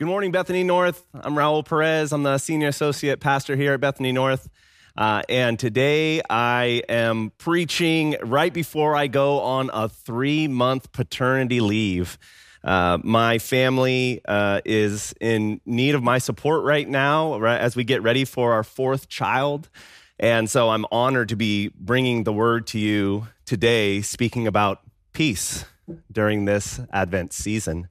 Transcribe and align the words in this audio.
Good 0.00 0.06
morning, 0.06 0.30
Bethany 0.30 0.62
North. 0.62 1.04
I'm 1.12 1.34
Raul 1.34 1.64
Perez. 1.64 2.12
I'm 2.12 2.22
the 2.22 2.38
senior 2.38 2.68
associate 2.68 3.18
pastor 3.18 3.56
here 3.56 3.72
at 3.72 3.80
Bethany 3.80 4.12
North. 4.12 4.48
Uh, 4.96 5.22
and 5.28 5.58
today 5.58 6.22
I 6.30 6.84
am 6.88 7.32
preaching 7.36 8.14
right 8.22 8.54
before 8.54 8.94
I 8.94 9.08
go 9.08 9.40
on 9.40 9.70
a 9.74 9.88
three 9.88 10.46
month 10.46 10.92
paternity 10.92 11.58
leave. 11.58 12.16
Uh, 12.62 12.98
my 13.02 13.38
family 13.40 14.20
uh, 14.28 14.60
is 14.64 15.16
in 15.20 15.60
need 15.66 15.96
of 15.96 16.02
my 16.04 16.18
support 16.18 16.62
right 16.62 16.88
now 16.88 17.36
right, 17.40 17.60
as 17.60 17.74
we 17.74 17.82
get 17.82 18.00
ready 18.00 18.24
for 18.24 18.52
our 18.52 18.62
fourth 18.62 19.08
child. 19.08 19.68
And 20.20 20.48
so 20.48 20.68
I'm 20.68 20.86
honored 20.92 21.30
to 21.30 21.36
be 21.36 21.72
bringing 21.74 22.22
the 22.22 22.32
word 22.32 22.68
to 22.68 22.78
you 22.78 23.26
today, 23.44 24.00
speaking 24.02 24.46
about 24.46 24.80
peace 25.12 25.64
during 26.12 26.44
this 26.44 26.78
Advent 26.92 27.32
season 27.32 27.88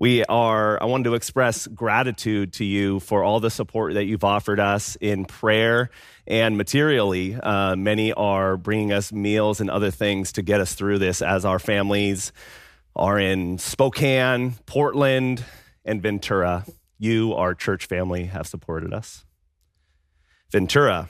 we 0.00 0.24
are 0.24 0.82
i 0.82 0.86
wanted 0.86 1.04
to 1.04 1.14
express 1.14 1.68
gratitude 1.68 2.52
to 2.54 2.64
you 2.64 2.98
for 2.98 3.22
all 3.22 3.38
the 3.38 3.50
support 3.50 3.94
that 3.94 4.06
you've 4.06 4.24
offered 4.24 4.58
us 4.58 4.96
in 5.00 5.24
prayer 5.24 5.90
and 6.26 6.56
materially. 6.56 7.34
Uh, 7.34 7.74
many 7.76 8.12
are 8.12 8.56
bringing 8.56 8.92
us 8.92 9.12
meals 9.12 9.60
and 9.60 9.68
other 9.68 9.90
things 9.90 10.32
to 10.32 10.42
get 10.42 10.60
us 10.60 10.74
through 10.74 10.98
this 10.98 11.20
as 11.20 11.44
our 11.44 11.58
families 11.58 12.32
are 12.96 13.18
in 13.18 13.58
spokane 13.58 14.54
portland 14.64 15.44
and 15.84 16.00
ventura. 16.02 16.64
You 16.98 17.34
our 17.34 17.54
church 17.54 17.86
family 17.86 18.24
have 18.24 18.46
supported 18.46 18.94
us. 18.94 19.24
Ventura 20.50 21.08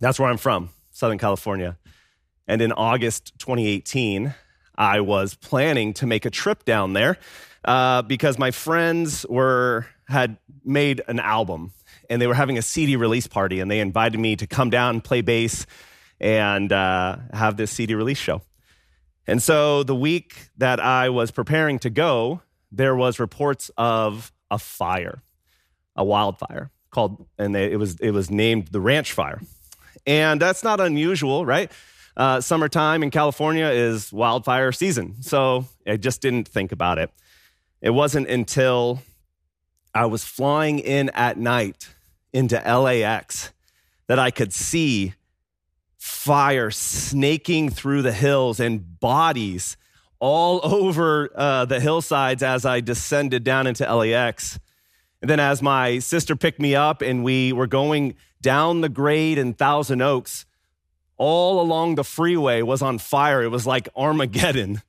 that's 0.00 0.18
where 0.18 0.28
i'm 0.28 0.36
from 0.36 0.68
southern 0.90 1.18
california. 1.18 1.78
And 2.46 2.60
in 2.60 2.72
august 2.72 3.32
2018 3.38 4.34
i 4.76 5.00
was 5.00 5.34
planning 5.34 5.92
to 5.92 6.06
make 6.06 6.24
a 6.24 6.30
trip 6.30 6.64
down 6.64 6.92
there 6.92 7.18
uh, 7.64 8.02
because 8.02 8.38
my 8.38 8.50
friends 8.50 9.24
were 9.28 9.86
had 10.08 10.36
made 10.64 11.00
an 11.08 11.20
album 11.20 11.72
and 12.10 12.20
they 12.20 12.26
were 12.26 12.34
having 12.34 12.58
a 12.58 12.62
CD 12.62 12.96
release 12.96 13.26
party 13.26 13.60
and 13.60 13.70
they 13.70 13.80
invited 13.80 14.18
me 14.18 14.36
to 14.36 14.46
come 14.46 14.70
down 14.70 14.96
and 14.96 15.04
play 15.04 15.22
bass 15.22 15.66
and 16.20 16.72
uh, 16.72 17.16
have 17.32 17.56
this 17.56 17.70
CD 17.70 17.94
release 17.94 18.18
show. 18.18 18.42
And 19.26 19.42
so 19.42 19.82
the 19.82 19.94
week 19.94 20.50
that 20.58 20.80
I 20.80 21.08
was 21.08 21.30
preparing 21.30 21.78
to 21.80 21.90
go, 21.90 22.42
there 22.70 22.94
was 22.94 23.18
reports 23.18 23.70
of 23.76 24.32
a 24.50 24.58
fire, 24.58 25.22
a 25.96 26.04
wildfire 26.04 26.70
called, 26.90 27.26
and 27.38 27.56
it 27.56 27.78
was 27.78 27.98
it 28.00 28.10
was 28.10 28.30
named 28.30 28.68
the 28.68 28.80
Ranch 28.80 29.12
Fire, 29.12 29.40
and 30.06 30.40
that's 30.40 30.64
not 30.64 30.80
unusual, 30.80 31.46
right? 31.46 31.70
Uh, 32.16 32.40
summertime 32.40 33.02
in 33.02 33.10
California 33.10 33.66
is 33.66 34.12
wildfire 34.12 34.72
season, 34.72 35.22
so 35.22 35.66
I 35.86 35.96
just 35.96 36.20
didn't 36.20 36.46
think 36.46 36.72
about 36.72 36.98
it. 36.98 37.10
It 37.80 37.90
wasn't 37.90 38.28
until 38.28 39.00
I 39.94 40.06
was 40.06 40.24
flying 40.24 40.78
in 40.78 41.10
at 41.10 41.38
night 41.38 41.90
into 42.32 42.56
LAX 42.56 43.52
that 44.08 44.18
I 44.18 44.30
could 44.30 44.52
see 44.52 45.14
fire 45.98 46.70
snaking 46.70 47.70
through 47.70 48.02
the 48.02 48.12
hills 48.12 48.60
and 48.60 48.98
bodies 49.00 49.76
all 50.18 50.60
over 50.64 51.30
uh, 51.34 51.64
the 51.64 51.80
hillsides 51.80 52.42
as 52.42 52.64
I 52.64 52.80
descended 52.80 53.44
down 53.44 53.66
into 53.66 53.92
LAX. 53.92 54.58
And 55.20 55.30
then, 55.30 55.40
as 55.40 55.62
my 55.62 55.98
sister 56.00 56.34
picked 56.34 56.60
me 56.60 56.74
up 56.74 57.00
and 57.00 57.22
we 57.22 57.52
were 57.52 57.66
going 57.68 58.16
down 58.40 58.80
the 58.80 58.88
grade 58.88 59.38
in 59.38 59.54
Thousand 59.54 60.02
Oaks, 60.02 60.46
all 61.22 61.60
along 61.60 61.94
the 61.94 62.02
freeway 62.02 62.62
was 62.62 62.82
on 62.82 62.98
fire. 62.98 63.44
It 63.44 63.48
was 63.48 63.64
like 63.64 63.88
Armageddon. 63.94 64.82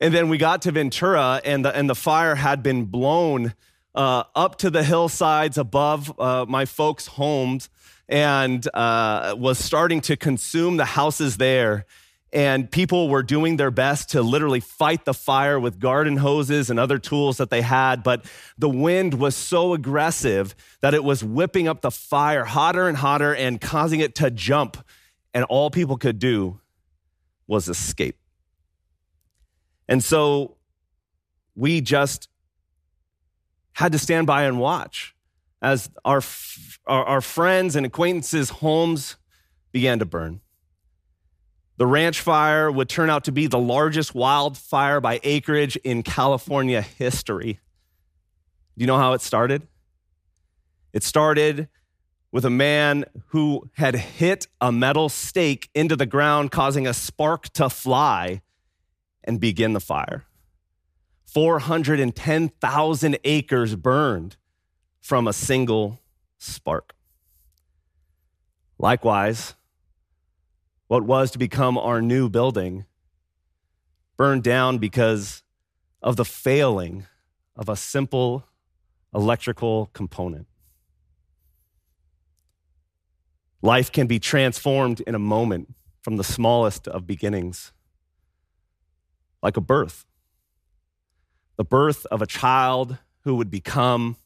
And 0.00 0.14
then 0.14 0.28
we 0.28 0.38
got 0.38 0.62
to 0.62 0.70
Ventura, 0.70 1.40
and 1.44 1.64
the, 1.64 1.76
and 1.76 1.90
the 1.90 1.96
fire 1.96 2.36
had 2.36 2.62
been 2.62 2.84
blown 2.84 3.52
uh, 3.92 4.22
up 4.36 4.58
to 4.58 4.70
the 4.70 4.84
hillsides 4.84 5.58
above 5.58 6.20
uh, 6.20 6.46
my 6.48 6.66
folks' 6.66 7.08
homes 7.08 7.68
and 8.08 8.64
uh, 8.74 9.34
was 9.36 9.58
starting 9.58 10.00
to 10.02 10.16
consume 10.16 10.76
the 10.76 10.84
houses 10.84 11.36
there. 11.36 11.84
And 12.32 12.70
people 12.70 13.08
were 13.08 13.24
doing 13.24 13.56
their 13.56 13.72
best 13.72 14.10
to 14.10 14.22
literally 14.22 14.60
fight 14.60 15.04
the 15.04 15.14
fire 15.14 15.58
with 15.58 15.80
garden 15.80 16.18
hoses 16.18 16.70
and 16.70 16.78
other 16.78 16.98
tools 16.98 17.38
that 17.38 17.50
they 17.50 17.62
had. 17.62 18.04
But 18.04 18.24
the 18.56 18.68
wind 18.68 19.14
was 19.14 19.34
so 19.34 19.72
aggressive 19.74 20.54
that 20.80 20.94
it 20.94 21.02
was 21.02 21.24
whipping 21.24 21.66
up 21.66 21.80
the 21.80 21.90
fire 21.90 22.44
hotter 22.44 22.86
and 22.86 22.96
hotter 22.96 23.34
and 23.34 23.60
causing 23.60 23.98
it 23.98 24.14
to 24.16 24.30
jump. 24.30 24.76
And 25.36 25.44
all 25.50 25.70
people 25.70 25.98
could 25.98 26.18
do 26.18 26.60
was 27.46 27.68
escape. 27.68 28.16
And 29.86 30.02
so 30.02 30.56
we 31.54 31.82
just 31.82 32.30
had 33.74 33.92
to 33.92 33.98
stand 33.98 34.26
by 34.26 34.44
and 34.44 34.58
watch 34.58 35.14
as 35.60 35.90
our, 36.06 36.22
our, 36.86 37.04
our, 37.04 37.20
friends 37.20 37.76
and 37.76 37.84
acquaintances' 37.84 38.48
homes 38.48 39.16
began 39.72 39.98
to 39.98 40.06
burn. 40.06 40.40
The 41.76 41.86
ranch 41.86 42.22
fire 42.22 42.72
would 42.72 42.88
turn 42.88 43.10
out 43.10 43.24
to 43.24 43.32
be 43.32 43.46
the 43.46 43.58
largest 43.58 44.14
wildfire 44.14 45.02
by 45.02 45.20
acreage 45.22 45.76
in 45.76 46.02
California 46.02 46.80
history. 46.80 47.60
Do 48.78 48.82
you 48.82 48.86
know 48.86 48.96
how 48.96 49.12
it 49.12 49.20
started? 49.20 49.68
It 50.94 51.02
started 51.02 51.68
with 52.36 52.44
a 52.44 52.50
man 52.50 53.02
who 53.28 53.66
had 53.76 53.94
hit 53.94 54.46
a 54.60 54.70
metal 54.70 55.08
stake 55.08 55.70
into 55.74 55.96
the 55.96 56.04
ground, 56.04 56.50
causing 56.50 56.86
a 56.86 56.92
spark 56.92 57.48
to 57.48 57.70
fly 57.70 58.42
and 59.24 59.40
begin 59.40 59.72
the 59.72 59.80
fire. 59.80 60.26
410,000 61.24 63.18
acres 63.24 63.74
burned 63.74 64.36
from 65.00 65.26
a 65.26 65.32
single 65.32 65.98
spark. 66.36 66.94
Likewise, 68.78 69.54
what 70.88 71.04
was 71.04 71.30
to 71.30 71.38
become 71.38 71.78
our 71.78 72.02
new 72.02 72.28
building 72.28 72.84
burned 74.18 74.42
down 74.42 74.76
because 74.76 75.42
of 76.02 76.16
the 76.16 76.24
failing 76.26 77.06
of 77.56 77.70
a 77.70 77.76
simple 77.76 78.44
electrical 79.14 79.86
component. 79.94 80.46
Life 83.66 83.90
can 83.90 84.06
be 84.06 84.20
transformed 84.20 85.00
in 85.00 85.16
a 85.16 85.18
moment 85.18 85.74
from 86.00 86.18
the 86.18 86.22
smallest 86.22 86.86
of 86.86 87.04
beginnings 87.04 87.72
like 89.42 89.56
a 89.56 89.60
birth 89.60 90.06
the 91.56 91.64
birth 91.64 92.06
of 92.12 92.22
a 92.22 92.26
child 92.26 92.98
who 93.24 93.34
would 93.34 93.50
become 93.50 94.18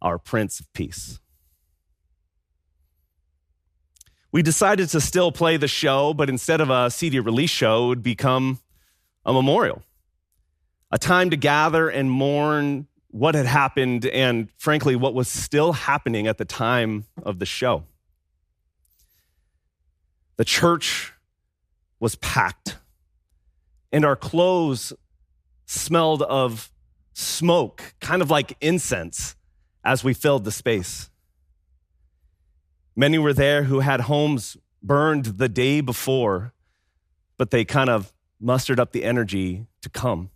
our 0.00 0.18
Prince 0.18 0.60
of 0.60 0.72
Peace. 0.72 1.18
We 4.30 4.40
decided 4.40 4.88
to 4.90 5.00
still 5.00 5.32
play 5.32 5.56
the 5.56 5.66
show, 5.66 6.14
but 6.14 6.28
instead 6.28 6.60
of 6.60 6.70
a 6.70 6.92
CD 6.92 7.18
release 7.18 7.50
show, 7.50 7.86
it 7.86 7.88
would 7.88 8.02
become 8.04 8.60
a 9.26 9.32
memorial, 9.32 9.82
a 10.92 10.98
time 10.98 11.28
to 11.30 11.36
gather 11.36 11.88
and 11.88 12.08
mourn 12.08 12.86
what 13.08 13.34
had 13.34 13.46
happened 13.46 14.06
and, 14.06 14.48
frankly, 14.58 14.94
what 14.94 15.12
was 15.12 15.26
still 15.26 15.72
happening 15.72 16.28
at 16.28 16.38
the 16.38 16.44
time 16.44 17.06
of 17.20 17.40
the 17.40 17.46
show. 17.46 17.84
The 20.36 20.44
church 20.44 21.12
was 22.00 22.16
packed 22.16 22.76
and 23.92 24.04
our 24.04 24.16
clothes 24.16 24.92
smelled 25.66 26.22
of 26.22 26.72
smoke, 27.12 27.94
kind 28.00 28.22
of 28.22 28.28
like 28.28 28.56
incense, 28.60 29.36
as 29.84 30.02
we 30.02 30.12
filled 30.12 30.44
the 30.44 30.50
space. 30.50 31.10
Many 32.96 33.18
were 33.18 33.32
there 33.32 33.64
who 33.64 33.80
had 33.80 34.02
homes 34.02 34.56
burned 34.82 35.24
the 35.24 35.48
day 35.48 35.80
before, 35.80 36.52
but 37.38 37.52
they 37.52 37.64
kind 37.64 37.88
of 37.88 38.12
mustered 38.40 38.80
up 38.80 38.90
the 38.90 39.04
energy 39.04 39.66
to 39.82 39.88
come. 39.88 40.30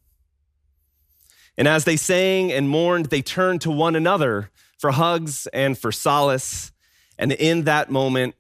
And 1.57 1.67
as 1.67 1.85
they 1.85 1.97
sang 1.97 2.53
and 2.53 2.69
mourned, 2.69 3.07
they 3.07 3.23
turned 3.23 3.61
to 3.63 3.71
one 3.73 3.97
another 3.97 4.51
for 4.79 4.93
hugs 4.93 5.49
and 5.49 5.77
for 5.77 5.91
solace. 5.91 6.71
And 7.19 7.33
in 7.33 7.65
that 7.65 7.91
moment, 7.91 8.37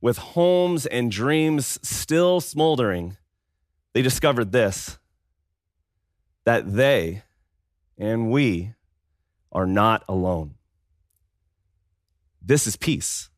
with 0.00 0.18
homes 0.18 0.86
and 0.86 1.10
dreams 1.10 1.78
still 1.82 2.40
smoldering, 2.40 3.16
they 3.92 4.02
discovered 4.02 4.52
this 4.52 4.98
that 6.44 6.72
they 6.72 7.22
and 7.98 8.30
we 8.30 8.72
are 9.52 9.66
not 9.66 10.02
alone. 10.08 10.54
This 12.40 12.66
is 12.66 12.76
peace. 12.76 13.28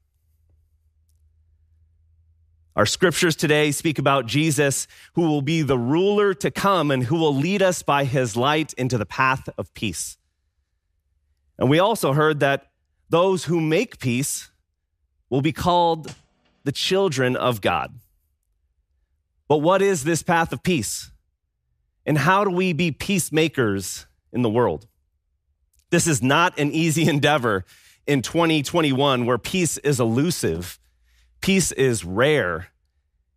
Our 2.74 2.86
scriptures 2.86 3.36
today 3.36 3.70
speak 3.70 3.98
about 3.98 4.26
Jesus, 4.26 4.86
who 5.14 5.22
will 5.22 5.42
be 5.42 5.60
the 5.60 5.76
ruler 5.76 6.32
to 6.34 6.50
come 6.50 6.90
and 6.90 7.04
who 7.04 7.16
will 7.16 7.34
lead 7.34 7.60
us 7.60 7.82
by 7.82 8.04
his 8.04 8.34
light 8.34 8.72
into 8.74 8.96
the 8.96 9.04
path 9.04 9.48
of 9.58 9.74
peace. 9.74 10.16
And 11.58 11.68
we 11.68 11.78
also 11.78 12.14
heard 12.14 12.40
that 12.40 12.70
those 13.10 13.44
who 13.44 13.60
make 13.60 13.98
peace 13.98 14.50
will 15.28 15.42
be 15.42 15.52
called 15.52 16.14
the 16.64 16.72
children 16.72 17.36
of 17.36 17.60
God. 17.60 17.94
But 19.48 19.58
what 19.58 19.82
is 19.82 20.04
this 20.04 20.22
path 20.22 20.52
of 20.52 20.62
peace? 20.62 21.10
And 22.06 22.18
how 22.18 22.44
do 22.44 22.50
we 22.50 22.72
be 22.72 22.90
peacemakers 22.90 24.06
in 24.32 24.42
the 24.42 24.50
world? 24.50 24.86
This 25.90 26.06
is 26.06 26.22
not 26.22 26.58
an 26.58 26.72
easy 26.72 27.08
endeavor 27.08 27.64
in 28.06 28.22
2021 28.22 29.26
where 29.26 29.38
peace 29.38 29.78
is 29.78 30.00
elusive, 30.00 30.78
peace 31.40 31.70
is 31.72 32.04
rare, 32.04 32.68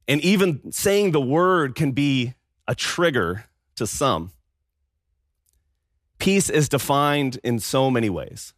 and 0.07 0.21
even 0.21 0.71
saying 0.71 1.11
the 1.11 1.21
word 1.21 1.75
can 1.75 1.91
be 1.91 2.33
a 2.67 2.75
trigger 2.75 3.45
to 3.75 3.85
some. 3.85 4.31
Peace 6.17 6.49
is 6.49 6.69
defined 6.69 7.39
in 7.43 7.59
so 7.59 7.91
many 7.91 8.09
ways. 8.09 8.53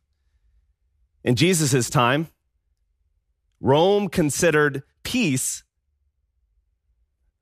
In 1.23 1.35
Jesus' 1.35 1.89
time, 1.89 2.27
Rome 3.59 4.07
considered 4.09 4.83
peace 5.03 5.63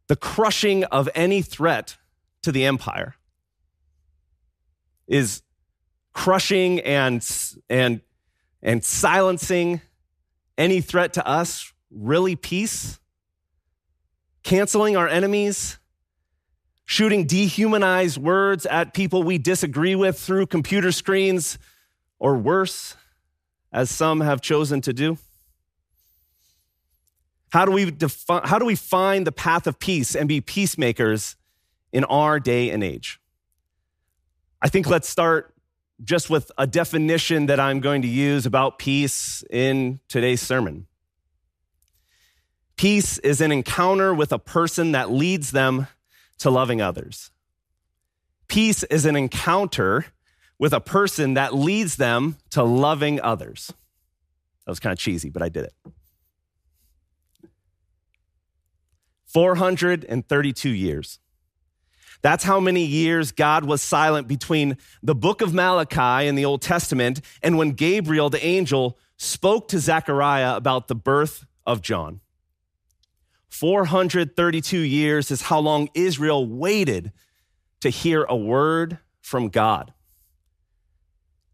the 0.08 0.16
crushing 0.16 0.84
of 0.86 1.10
any 1.16 1.42
threat 1.42 1.98
to 2.44 2.52
the 2.52 2.66
empire. 2.66 3.16
Is 5.08 5.42
crushing 6.14 6.80
and, 6.82 7.28
and, 7.70 8.02
and 8.62 8.84
silencing 8.84 9.82
any 10.58 10.82
threat 10.82 11.14
to 11.14 11.28
us 11.28 11.74
really 11.92 12.36
peace? 12.36 13.00
Canceling 14.44 14.96
our 14.96 15.08
enemies? 15.08 15.80
Shooting 16.86 17.26
dehumanized 17.26 18.20
words 18.20 18.68
at 18.68 18.94
people 18.94 19.24
we 19.24 19.40
disagree 19.40 19.96
with 19.96 20.20
through 20.20 20.46
computer 20.46 20.92
screens, 20.92 21.58
or 22.20 22.38
worse, 22.38 22.96
as 23.74 23.90
some 23.90 24.22
have 24.22 24.40
chosen 24.40 24.82
to 24.82 24.94
do? 24.94 25.18
How 27.56 27.64
do 27.64 27.72
we 27.72 27.90
define, 27.90 28.42
how 28.44 28.60
do 28.60 28.66
we 28.66 28.76
find 28.76 29.26
the 29.26 29.32
path 29.32 29.66
of 29.66 29.80
peace 29.80 30.14
and 30.14 30.28
be 30.28 30.42
peacemakers 30.42 31.38
in 31.94 32.04
our 32.04 32.38
day 32.38 32.70
and 32.70 32.84
age? 32.84 33.22
I 34.62 34.68
think 34.68 34.88
let's 34.88 35.08
start 35.08 35.54
just 36.04 36.30
with 36.30 36.52
a 36.58 36.68
definition 36.68 37.46
that 37.46 37.58
I'm 37.58 37.80
going 37.80 38.02
to 38.02 38.10
use 38.10 38.46
about 38.46 38.78
peace 38.78 39.42
in 39.50 40.02
today's 40.10 40.42
sermon. 40.42 40.88
Peace 42.76 43.20
is 43.20 43.40
an 43.40 43.54
encounter 43.54 44.14
with 44.14 44.34
a 44.34 44.40
person 44.40 44.92
that 44.92 45.10
leads 45.10 45.52
them 45.52 45.88
to 46.40 46.50
loving 46.50 46.82
others. 46.82 47.32
Peace 48.50 48.84
is 48.84 49.06
an 49.06 49.16
encounter 49.16 50.08
with 50.60 50.74
a 50.74 50.82
person 50.82 51.36
that 51.36 51.56
leads 51.56 51.96
them 51.96 52.36
to 52.50 52.64
loving 52.64 53.22
others. 53.22 53.68
That 54.66 54.72
was 54.72 54.82
kind 54.82 54.92
of 54.92 55.00
cheesy, 55.00 55.30
but 55.30 55.42
I 55.42 55.48
did 55.48 55.64
it. 55.64 55.74
432 59.36 60.70
years. 60.70 61.20
That's 62.22 62.46
how 62.46 62.62
many 62.62 62.86
years 62.86 63.34
God 63.34 63.66
was 63.66 63.82
silent 63.82 64.30
between 64.30 64.78
the 65.04 65.14
book 65.14 65.42
of 65.42 65.54
Malachi 65.54 66.26
in 66.26 66.36
the 66.36 66.46
Old 66.46 66.62
Testament 66.62 67.20
and 67.44 67.58
when 67.58 67.72
Gabriel, 67.72 68.30
the 68.30 68.42
angel, 68.46 68.98
spoke 69.18 69.68
to 69.68 69.80
Zechariah 69.80 70.56
about 70.56 70.88
the 70.88 70.96
birth 70.96 71.46
of 71.68 71.82
John. 71.82 72.22
432 73.50 74.80
years 74.80 75.30
is 75.32 75.42
how 75.42 75.60
long 75.60 75.90
Israel 75.94 76.48
waited 76.48 77.12
to 77.82 77.90
hear 77.90 78.24
a 78.24 78.38
word 78.38 79.00
from 79.20 79.50
God. 79.50 79.94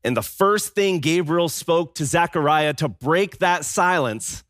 And 0.03 0.15
the 0.15 0.21
first 0.21 0.75
thing 0.75 0.99
Gabriel 0.99 1.49
spoke 1.49 1.95
to 1.95 2.05
Zechariah 2.05 2.75
to 2.75 2.87
break 2.87 3.39
that 3.39 3.65
silence 3.65 4.43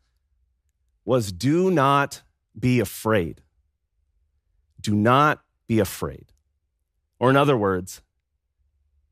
was 1.06 1.32
do 1.32 1.72
not 1.72 2.24
be 2.58 2.80
afraid. 2.80 3.42
Do 4.80 4.96
not 4.96 5.42
be 5.68 5.80
afraid. 5.80 6.34
Or, 7.20 7.30
in 7.30 7.38
other 7.38 7.58
words, 7.58 8.02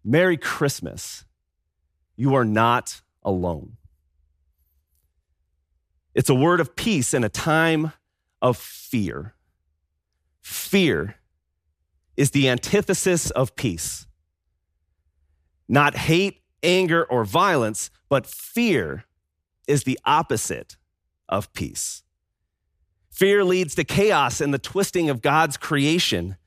Merry 0.03 0.37
Christmas. 0.37 1.25
You 2.15 2.35
are 2.35 2.45
not 2.45 3.01
alone. 3.23 3.77
It's 6.15 6.29
a 6.29 6.35
word 6.35 6.59
of 6.59 6.75
peace 6.75 7.13
in 7.13 7.23
a 7.23 7.29
time 7.29 7.93
of 8.41 8.57
fear. 8.57 9.35
Fear 10.41 11.15
is 12.17 12.31
the 12.31 12.49
antithesis 12.49 13.29
of 13.31 13.55
peace. 13.55 14.07
Not 15.67 15.95
hate, 15.95 16.41
anger, 16.63 17.05
or 17.05 17.23
violence, 17.23 17.91
but 18.09 18.25
fear 18.25 19.05
is 19.67 19.83
the 19.83 19.99
opposite 20.03 20.77
of 21.29 21.53
peace. 21.53 22.03
Fear 23.19 23.43
leads 23.43 23.75
to 23.75 23.83
chaos 23.83 24.39
and 24.39 24.53
the 24.53 24.57
twisting 24.57 25.09
of 25.09 25.21
God's 25.21 25.57
creation. 25.57 26.37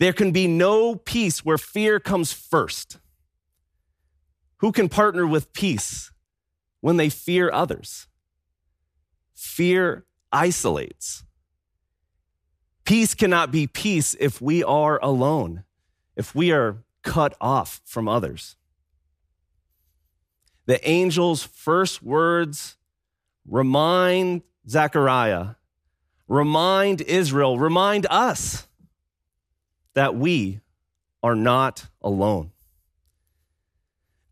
There 0.00 0.12
can 0.12 0.32
be 0.32 0.48
no 0.48 0.96
peace 0.96 1.44
where 1.44 1.56
fear 1.56 2.00
comes 2.00 2.32
first. 2.32 2.98
Who 4.56 4.72
can 4.72 4.88
partner 4.88 5.24
with 5.24 5.52
peace 5.52 6.10
when 6.80 6.96
they 6.96 7.10
fear 7.10 7.48
others? 7.52 8.08
Fear 9.36 10.04
isolates. 10.32 11.22
Peace 12.84 13.14
cannot 13.14 13.52
be 13.52 13.68
peace 13.68 14.16
if 14.18 14.40
we 14.40 14.64
are 14.64 14.98
alone, 15.04 15.62
if 16.16 16.34
we 16.34 16.50
are 16.50 16.82
cut 17.04 17.36
off 17.40 17.80
from 17.84 18.08
others. 18.08 18.56
The 20.64 20.84
angel's 20.84 21.44
first 21.44 22.02
words 22.02 22.76
remind 23.48 24.42
Zechariah, 24.68 25.54
remind 26.28 27.00
Israel, 27.02 27.58
remind 27.58 28.06
us 28.10 28.66
that 29.94 30.14
we 30.14 30.60
are 31.22 31.34
not 31.34 31.86
alone. 32.02 32.52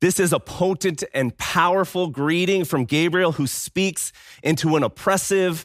This 0.00 0.20
is 0.20 0.32
a 0.32 0.38
potent 0.40 1.02
and 1.14 1.36
powerful 1.38 2.08
greeting 2.08 2.64
from 2.64 2.84
Gabriel 2.84 3.32
who 3.32 3.46
speaks 3.46 4.12
into 4.42 4.76
an 4.76 4.82
oppressive, 4.82 5.64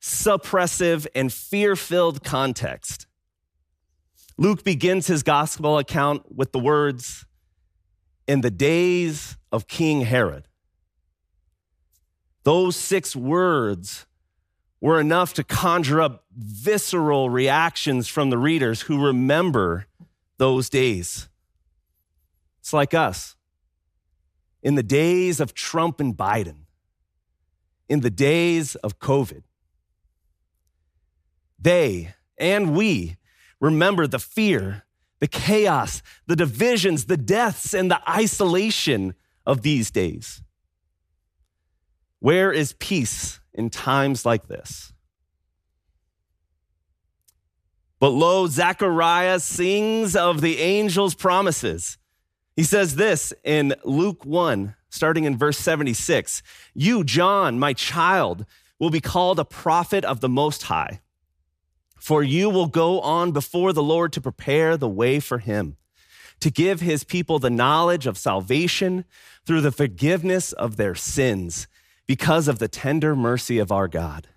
suppressive, 0.00 1.06
and 1.16 1.32
fear 1.32 1.74
filled 1.74 2.22
context. 2.22 3.06
Luke 4.38 4.62
begins 4.62 5.08
his 5.08 5.22
gospel 5.22 5.78
account 5.78 6.34
with 6.34 6.52
the 6.52 6.58
words, 6.58 7.26
In 8.28 8.40
the 8.40 8.50
days 8.50 9.36
of 9.50 9.66
King 9.66 10.02
Herod. 10.02 10.46
Those 12.44 12.76
six 12.76 13.16
words 13.16 14.06
were 14.82 14.98
enough 14.98 15.32
to 15.32 15.44
conjure 15.44 16.00
up 16.00 16.24
visceral 16.36 17.30
reactions 17.30 18.08
from 18.08 18.30
the 18.30 18.36
readers 18.36 18.82
who 18.82 19.06
remember 19.06 19.86
those 20.38 20.68
days. 20.68 21.28
It's 22.58 22.72
like 22.72 22.92
us. 22.92 23.36
In 24.60 24.74
the 24.74 24.82
days 24.82 25.38
of 25.38 25.54
Trump 25.54 26.00
and 26.00 26.16
Biden, 26.16 26.64
in 27.88 28.00
the 28.00 28.10
days 28.10 28.74
of 28.74 28.98
COVID, 28.98 29.44
they 31.60 32.14
and 32.36 32.74
we 32.74 33.18
remember 33.60 34.08
the 34.08 34.18
fear, 34.18 34.82
the 35.20 35.28
chaos, 35.28 36.02
the 36.26 36.34
divisions, 36.34 37.04
the 37.04 37.16
deaths, 37.16 37.72
and 37.72 37.88
the 37.88 38.10
isolation 38.10 39.14
of 39.46 39.62
these 39.62 39.92
days. 39.92 40.42
Where 42.18 42.50
is 42.50 42.74
peace 42.80 43.38
in 43.54 43.70
times 43.70 44.24
like 44.24 44.48
this. 44.48 44.92
But 48.02 48.10
lo, 48.10 48.48
Zechariah 48.48 49.38
sings 49.38 50.16
of 50.16 50.40
the 50.40 50.58
angel's 50.58 51.14
promises. 51.14 51.98
He 52.56 52.64
says 52.64 52.96
this 52.96 53.32
in 53.44 53.74
Luke 53.84 54.24
1, 54.24 54.74
starting 54.90 55.24
in 55.24 55.38
verse 55.38 55.56
76 55.58 56.42
You, 56.74 57.04
John, 57.04 57.58
my 57.58 57.72
child, 57.72 58.44
will 58.80 58.90
be 58.90 59.00
called 59.00 59.38
a 59.38 59.44
prophet 59.44 60.04
of 60.04 60.20
the 60.20 60.28
Most 60.28 60.64
High, 60.64 61.00
for 61.96 62.24
you 62.24 62.50
will 62.50 62.66
go 62.66 63.00
on 63.00 63.30
before 63.30 63.72
the 63.72 63.84
Lord 63.84 64.12
to 64.14 64.20
prepare 64.20 64.76
the 64.76 64.88
way 64.88 65.20
for 65.20 65.38
him, 65.38 65.76
to 66.40 66.50
give 66.50 66.80
his 66.80 67.04
people 67.04 67.38
the 67.38 67.50
knowledge 67.50 68.08
of 68.08 68.18
salvation 68.18 69.04
through 69.46 69.60
the 69.60 69.70
forgiveness 69.70 70.52
of 70.52 70.76
their 70.76 70.96
sins 70.96 71.68
because 72.12 72.46
of 72.46 72.58
the 72.58 72.68
tender 72.68 73.16
mercy 73.16 73.58
of 73.58 73.72
our 73.72 73.88
God, 73.88 74.28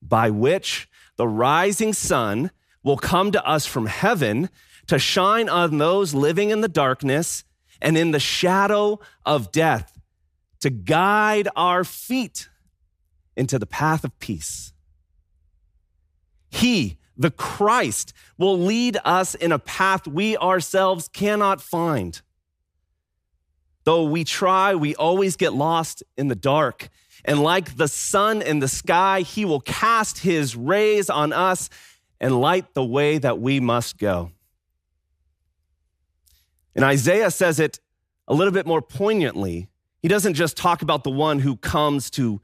by 0.00 0.30
which 0.30 0.88
the 1.16 1.28
rising 1.28 1.92
sun 1.92 2.50
will 2.82 2.96
come 2.96 3.30
to 3.30 3.46
us 3.46 3.66
from 3.66 3.84
heaven 3.84 4.48
to 4.86 4.98
shine 4.98 5.50
on 5.50 5.76
those 5.76 6.14
living 6.14 6.48
in 6.48 6.62
the 6.62 6.66
darkness 6.66 7.44
and 7.82 7.94
in 7.94 8.12
the 8.12 8.18
shadow 8.18 8.98
of 9.26 9.52
death, 9.52 10.00
to 10.60 10.70
guide 10.70 11.46
our 11.56 11.84
feet 11.84 12.48
into 13.36 13.58
the 13.58 13.66
path 13.66 14.02
of 14.02 14.18
peace. 14.18 14.72
He, 16.48 16.96
the 17.18 17.30
Christ, 17.30 18.14
will 18.38 18.58
lead 18.58 18.96
us 19.04 19.34
in 19.34 19.52
a 19.52 19.58
path 19.58 20.08
we 20.08 20.38
ourselves 20.38 21.06
cannot 21.06 21.60
find. 21.60 22.22
Though 23.84 24.04
we 24.04 24.24
try, 24.24 24.74
we 24.74 24.94
always 24.94 25.36
get 25.36 25.52
lost 25.52 26.02
in 26.16 26.28
the 26.28 26.34
dark. 26.34 26.88
And 27.24 27.42
like 27.42 27.76
the 27.76 27.88
sun 27.88 28.42
in 28.42 28.60
the 28.60 28.68
sky, 28.68 29.20
he 29.22 29.44
will 29.44 29.60
cast 29.60 30.18
his 30.18 30.56
rays 30.56 31.10
on 31.10 31.32
us 31.32 31.68
and 32.20 32.40
light 32.40 32.74
the 32.74 32.84
way 32.84 33.18
that 33.18 33.40
we 33.40 33.60
must 33.60 33.98
go. 33.98 34.32
And 36.74 36.84
Isaiah 36.84 37.30
says 37.30 37.58
it 37.58 37.80
a 38.28 38.34
little 38.34 38.52
bit 38.52 38.66
more 38.66 38.82
poignantly. 38.82 39.68
He 40.00 40.08
doesn't 40.08 40.34
just 40.34 40.56
talk 40.56 40.82
about 40.82 41.04
the 41.04 41.10
one 41.10 41.40
who 41.40 41.56
comes 41.56 42.10
to 42.10 42.40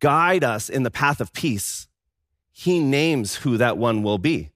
guide 0.00 0.42
us 0.44 0.68
in 0.68 0.84
the 0.84 0.90
path 0.90 1.20
of 1.20 1.32
peace. 1.32 1.86
He 2.52 2.80
names 2.80 3.36
who 3.36 3.56
that 3.58 3.76
one 3.76 4.02
will 4.02 4.18
be. 4.18 4.50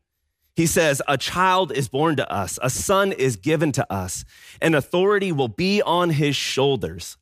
He 0.55 0.67
says, 0.67 1.01
A 1.09 1.17
child 1.17 1.73
is 1.73 1.89
born 1.89 2.17
to 2.17 2.31
us, 2.31 2.59
a 2.63 2.71
son 2.71 3.13
is 3.13 3.37
given 3.37 3.73
to 3.73 3.93
us, 3.93 4.25
and 4.61 4.75
authority 4.75 5.33
will 5.33 5.49
be 5.49 5.81
on 5.83 6.11
his 6.11 6.37
shoulders. 6.37 7.17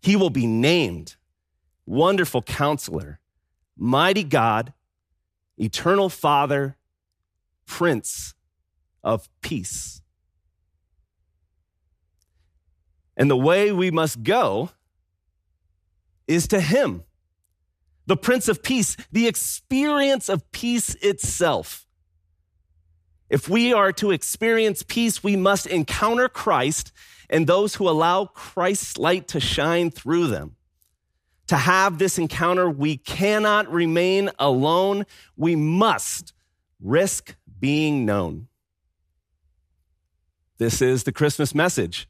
He 0.00 0.16
will 0.16 0.30
be 0.30 0.46
named 0.46 1.16
Wonderful 1.84 2.42
Counselor, 2.42 3.20
Mighty 3.76 4.24
God, 4.24 4.72
Eternal 5.58 6.08
Father, 6.08 6.76
Prince 7.66 8.34
of 9.02 9.28
Peace. 9.42 10.00
And 13.16 13.30
the 13.30 13.36
way 13.36 13.72
we 13.72 13.90
must 13.90 14.22
go 14.22 14.70
is 16.26 16.46
to 16.48 16.60
Him, 16.60 17.04
the 18.06 18.16
Prince 18.16 18.48
of 18.48 18.62
Peace, 18.62 18.96
the 19.10 19.26
experience 19.26 20.28
of 20.28 20.50
peace 20.52 20.94
itself. 20.96 21.85
If 23.28 23.48
we 23.48 23.72
are 23.72 23.92
to 23.94 24.10
experience 24.10 24.84
peace, 24.86 25.22
we 25.22 25.36
must 25.36 25.66
encounter 25.66 26.28
Christ 26.28 26.92
and 27.28 27.46
those 27.46 27.74
who 27.74 27.88
allow 27.88 28.26
Christ's 28.26 28.98
light 28.98 29.28
to 29.28 29.40
shine 29.40 29.90
through 29.90 30.28
them. 30.28 30.56
To 31.48 31.56
have 31.56 31.98
this 31.98 32.18
encounter, 32.18 32.68
we 32.68 32.96
cannot 32.96 33.70
remain 33.70 34.30
alone. 34.38 35.06
We 35.36 35.56
must 35.56 36.32
risk 36.80 37.36
being 37.58 38.04
known. 38.04 38.48
This 40.58 40.80
is 40.80 41.04
the 41.04 41.12
Christmas 41.12 41.54
message. 41.54 42.08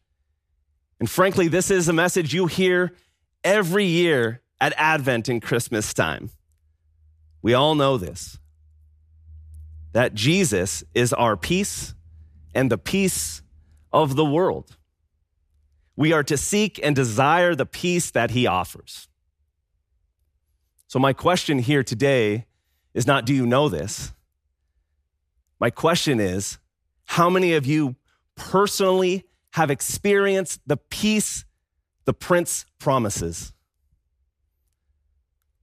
And 1.01 1.11
frankly, 1.11 1.49
this 1.49 1.71
is 1.71 1.89
a 1.89 1.93
message 1.93 2.33
you 2.33 2.47
hear 2.47 2.95
every 3.45 3.85
year 3.85 4.41
at 4.61 4.73
Advent 4.77 5.29
and 5.29 5.43
Christmas 5.43 5.93
time. 5.93 6.31
We 7.43 7.55
all 7.55 7.75
know 7.75 7.99
this 7.99 8.39
that 9.97 10.13
Jesus 10.13 10.85
is 10.93 11.15
our 11.15 11.39
peace 11.39 11.95
and 12.55 12.71
the 12.71 12.77
peace 12.77 13.41
of 13.95 14.15
the 14.15 14.27
world. 14.27 14.77
We 15.97 16.13
are 16.13 16.23
to 16.25 16.37
seek 16.37 16.79
and 16.83 16.95
desire 16.95 17.55
the 17.55 17.65
peace 17.65 18.11
that 18.11 18.33
he 18.33 18.47
offers. 18.47 19.09
So, 20.87 20.99
my 20.99 21.15
question 21.15 21.61
here 21.61 21.83
today 21.83 22.45
is 22.93 23.07
not 23.07 23.25
do 23.25 23.33
you 23.33 23.47
know 23.47 23.71
this? 23.71 24.13
My 25.59 25.71
question 25.71 26.21
is 26.21 26.59
how 27.07 27.31
many 27.31 27.55
of 27.55 27.65
you 27.65 27.97
personally 28.35 29.25
have 29.55 29.71
experienced 29.71 30.61
the 30.67 30.77
peace 30.77 31.47
the 32.05 32.13
Prince 32.13 32.67
promises? 32.79 33.55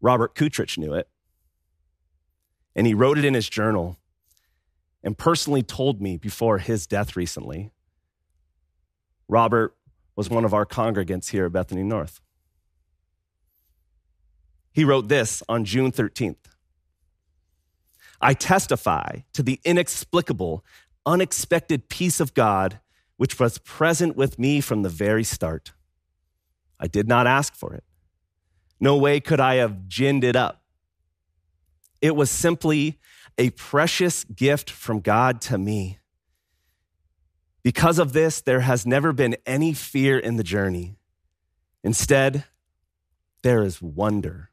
Robert 0.02 0.34
Kutrich 0.34 0.76
knew 0.80 0.96
it, 0.96 1.08
and 2.76 2.88
he 2.88 2.96
wrote 2.96 3.20
it 3.20 3.26
in 3.26 3.36
his 3.36 3.48
journal 3.48 4.00
and 5.04 5.18
personally 5.18 5.64
told 5.64 6.02
me 6.02 6.18
before 6.18 6.60
his 6.60 6.88
death 6.88 7.16
recently. 7.16 7.72
Robert 9.28 9.76
was 10.16 10.30
one 10.30 10.46
of 10.46 10.54
our 10.54 10.66
congregants 10.66 11.30
here 11.30 11.46
at 11.46 11.52
Bethany 11.52 11.84
North. 11.84 12.22
He 14.72 14.84
wrote 14.84 15.08
this 15.08 15.44
on 15.50 15.66
June 15.66 15.92
13th 15.92 16.38
I 18.22 18.34
testify 18.34 19.20
to 19.34 19.44
the 19.44 19.60
inexplicable, 19.66 20.64
unexpected 21.06 21.90
peace 21.90 22.20
of 22.20 22.34
God 22.34 22.80
which 23.18 23.40
was 23.40 23.58
present 23.60 24.16
with 24.16 24.40
me 24.40 24.62
from 24.62 24.82
the 24.82 24.90
very 24.90 25.24
start. 25.24 25.74
I 26.80 26.88
did 26.88 27.08
not 27.08 27.28
ask 27.28 27.56
for 27.56 27.74
it. 27.74 27.84
No 28.80 28.98
way 28.98 29.20
could 29.20 29.40
I 29.40 29.56
have 29.56 29.88
ginned 29.88 30.24
it 30.24 30.36
up. 30.36 30.64
It 32.02 32.16
was 32.16 32.30
simply 32.30 33.00
a 33.38 33.50
precious 33.52 34.24
gift 34.24 34.70
from 34.70 35.00
God 35.00 35.42
to 35.42 35.58
me. 35.58 36.00
Because 37.64 37.98
of 37.98 38.14
this, 38.14 38.42
there 38.42 38.60
has 38.60 38.86
never 38.86 39.14
been 39.14 39.38
any 39.46 39.74
fear 39.74 40.20
in 40.20 40.36
the 40.36 40.44
journey. 40.44 40.98
Instead, 41.84 42.46
there 43.42 43.64
is 43.64 43.82
wonder. 43.82 44.50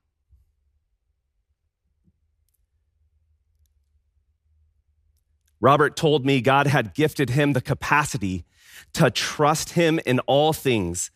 Robert 5.61 5.97
told 5.97 6.25
me 6.25 6.41
God 6.41 6.67
had 6.67 6.95
gifted 6.95 7.31
him 7.31 7.53
the 7.53 7.61
capacity 7.61 8.45
to 8.95 9.11
trust 9.11 9.71
him 9.71 10.01
in 10.07 10.21
all 10.21 10.53
things, 10.53 11.11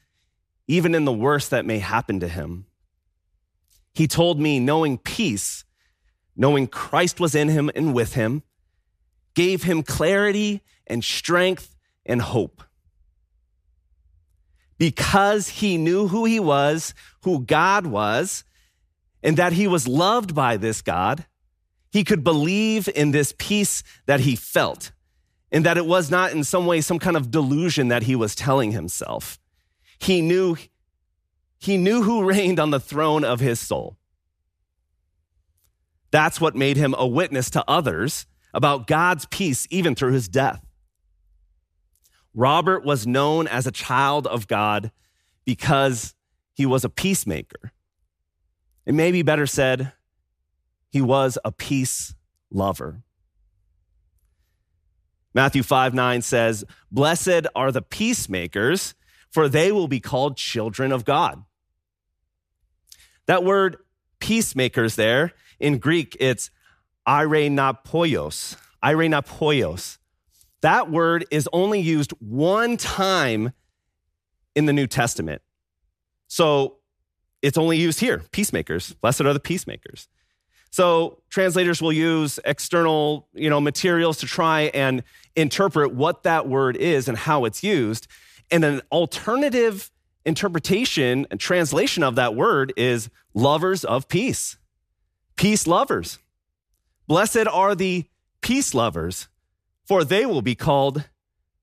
even 0.69 0.95
in 0.95 1.05
the 1.05 1.13
worst 1.13 1.51
that 1.51 1.65
may 1.65 1.79
happen 1.79 2.21
to 2.21 2.29
him. 2.29 2.67
He 3.95 4.07
told 4.07 4.41
me 4.41 4.61
knowing 4.61 4.99
peace 4.99 5.65
knowing 6.37 6.67
Christ 6.67 7.21
was 7.21 7.35
in 7.35 7.49
him 7.49 7.71
and 7.75 7.95
with 7.95 8.15
him, 8.15 8.43
gave 9.35 9.65
him 9.65 9.83
clarity 9.83 10.63
and 10.87 11.03
strength 11.05 11.75
and 12.05 12.23
hope. 12.23 12.63
Because 14.79 15.49
he 15.49 15.77
knew 15.77 16.09
who 16.09 16.25
he 16.25 16.41
was, 16.41 16.95
who 17.23 17.45
God 17.45 17.87
was, 17.87 18.45
and 19.23 19.37
that 19.37 19.53
he 19.53 19.67
was 19.67 19.89
loved 19.89 20.35
by 20.35 20.57
this 20.57 20.83
God, 20.83 21.25
he 21.91 22.05
could 22.05 22.25
believe 22.25 22.89
in 22.95 23.13
this 23.13 23.33
peace 23.39 23.83
that 24.07 24.21
he 24.21 24.35
felt, 24.35 24.91
and 25.53 25.65
that 25.65 25.79
it 25.79 25.87
was 25.87 26.11
not 26.11 26.33
in 26.33 26.43
some 26.43 26.67
way 26.67 26.81
some 26.81 26.99
kind 26.99 27.17
of 27.17 27.31
delusion 27.31 27.89
that 27.89 28.03
he 28.03 28.17
was 28.17 28.35
telling 28.35 28.73
himself. 28.73 29.39
He 29.99 30.21
knew, 30.21 30.57
he 31.61 31.77
knew 31.77 32.03
who 32.03 32.25
reigned 32.29 32.59
on 32.59 32.71
the 32.71 32.81
throne 32.81 33.25
of 33.25 33.41
his 33.41 33.61
soul. 33.61 33.97
That's 36.15 36.41
what 36.41 36.55
made 36.55 36.77
him 36.77 36.95
a 36.97 37.09
witness 37.09 37.51
to 37.51 37.65
others 37.67 38.27
about 38.53 38.87
God's 38.87 39.27
peace 39.27 39.67
even 39.69 39.97
through 39.97 40.13
his 40.13 40.29
death. 40.29 40.65
Robert 42.33 42.85
was 42.85 43.05
known 43.05 43.49
as 43.49 43.67
a 43.67 43.73
child 43.73 44.29
of 44.29 44.47
God 44.47 44.93
because 45.45 46.15
he 46.53 46.67
was 46.67 46.85
a 46.85 46.89
peacemaker. 46.89 47.73
It 48.87 48.95
may 48.95 49.11
be 49.11 49.23
better 49.23 49.45
said, 49.45 49.91
he 50.89 51.03
was 51.03 51.37
a 51.45 51.51
peace 51.51 52.15
lover. 52.49 53.03
Matthew 55.35 55.65
5 55.65 55.95
9 55.95 56.23
says, 56.23 56.65
Blessed 56.93 57.49
are 57.57 57.73
the 57.73 57.83
peacemakers, 57.83 58.95
for 59.33 59.49
they 59.49 59.73
will 59.73 59.89
be 59.89 59.99
called 59.99 60.37
children 60.37 60.93
of 60.93 61.05
God. 61.05 61.43
That 63.27 63.43
word 63.43 63.79
peacemakers 64.21 64.95
there 64.95 65.33
in 65.65 65.79
Greek, 65.79 66.15
it's 66.21 66.51
irenapoios. 67.09 68.57
Irenapoios. 68.85 69.97
That 70.61 70.91
word 70.91 71.25
is 71.31 71.49
only 71.55 71.81
used 71.81 72.11
one 72.21 72.77
time 72.77 73.53
in 74.55 74.67
the 74.67 74.75
New 74.75 74.87
Testament. 74.87 75.41
So 76.29 76.77
it's 77.41 77.57
only 77.57 77.79
used 77.79 77.99
here 78.01 78.23
peacemakers. 78.31 78.93
Blessed 78.93 79.23
are 79.23 79.33
the 79.33 79.41
peacemakers. 79.41 80.09
So 80.71 81.23
translators 81.31 81.81
will 81.81 81.93
use 81.93 82.39
external, 82.45 83.29
you 83.33 83.49
know, 83.49 83.61
materials 83.61 84.19
to 84.19 84.27
try 84.27 84.71
and 84.75 85.03
interpret 85.35 85.95
what 85.95 86.25
that 86.25 86.47
word 86.47 86.77
is 86.77 87.09
and 87.09 87.17
how 87.17 87.47
it's 87.47 87.63
used. 87.63 88.07
And 88.51 88.65
an 88.65 88.83
alternative 88.93 89.91
interpretation 90.27 91.27
and 91.31 91.41
translation 91.41 92.03
of 92.03 92.17
that 92.17 92.35
word 92.35 92.75
is 92.77 93.09
lovers 93.33 93.83
of 93.85 94.09
peace 94.09 94.59
peace 95.37 95.67
lovers. 95.67 96.19
Blessed 97.07 97.47
are 97.47 97.75
the 97.75 98.07
peace 98.41 98.75
lovers, 98.75 99.29
for 99.87 100.05
they 100.05 100.27
will 100.27 100.43
be 100.43 100.55
called 100.55 101.05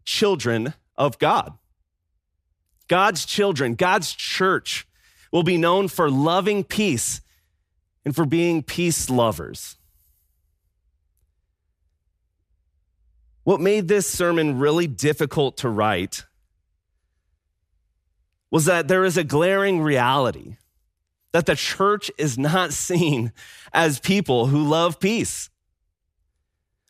children 0.04 0.74
of 0.96 1.18
God. 1.20 1.58
God's 2.88 3.26
children, 3.26 3.76
God's 3.76 4.12
church 4.14 4.88
will 5.32 5.44
be 5.44 5.58
known 5.58 5.88
for 5.88 6.10
loving 6.10 6.64
peace 6.64 7.22
and 8.04 8.16
for 8.16 8.26
being 8.26 8.64
peace 8.64 9.10
lovers. 9.10 9.78
What 13.44 13.60
made 13.60 13.88
this 13.88 14.08
sermon 14.08 14.60
really 14.60 14.88
difficult 14.88 15.58
to 15.58 15.70
write 15.70 16.26
was 18.52 18.66
that 18.66 18.88
there 18.88 19.06
is 19.06 19.18
a 19.18 19.24
glaring 19.24 19.82
reality 19.82 20.58
that 21.34 21.46
the 21.46 21.56
church 21.56 22.12
is 22.18 22.38
not 22.38 22.74
seen 22.88 23.32
as 23.74 24.00
people 24.00 24.48
who 24.48 24.64
love 24.64 25.00
peace, 25.00 25.50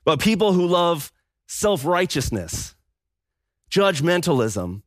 but 0.03 0.19
people 0.19 0.53
who 0.53 0.65
love 0.65 1.11
self 1.47 1.85
righteousness, 1.85 2.75
judgmentalism, 3.69 4.81